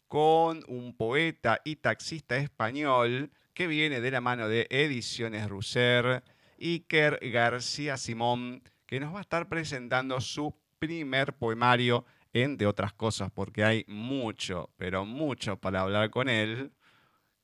[0.10, 6.24] con un poeta y taxista español que viene de la mano de Ediciones Russer,
[6.60, 13.32] Iker García Simón, que nos va a estar presentando su primer poemario entre otras cosas,
[13.32, 16.74] porque hay mucho, pero mucho para hablar con él,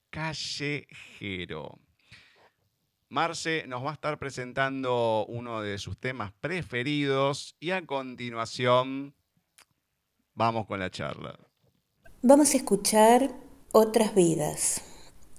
[0.10, 1.80] callejero.
[3.10, 9.14] Marce nos va a estar presentando uno de sus temas preferidos y a continuación
[10.34, 11.38] vamos con la charla.
[12.28, 13.30] Vamos a escuchar
[13.72, 14.82] Otras vidas,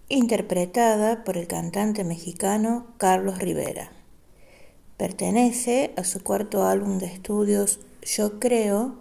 [0.09, 3.91] interpretada por el cantante mexicano Carlos Rivera.
[4.97, 9.01] Pertenece a su cuarto álbum de estudios Yo Creo,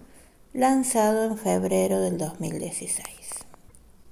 [0.52, 3.15] lanzado en febrero del 2016.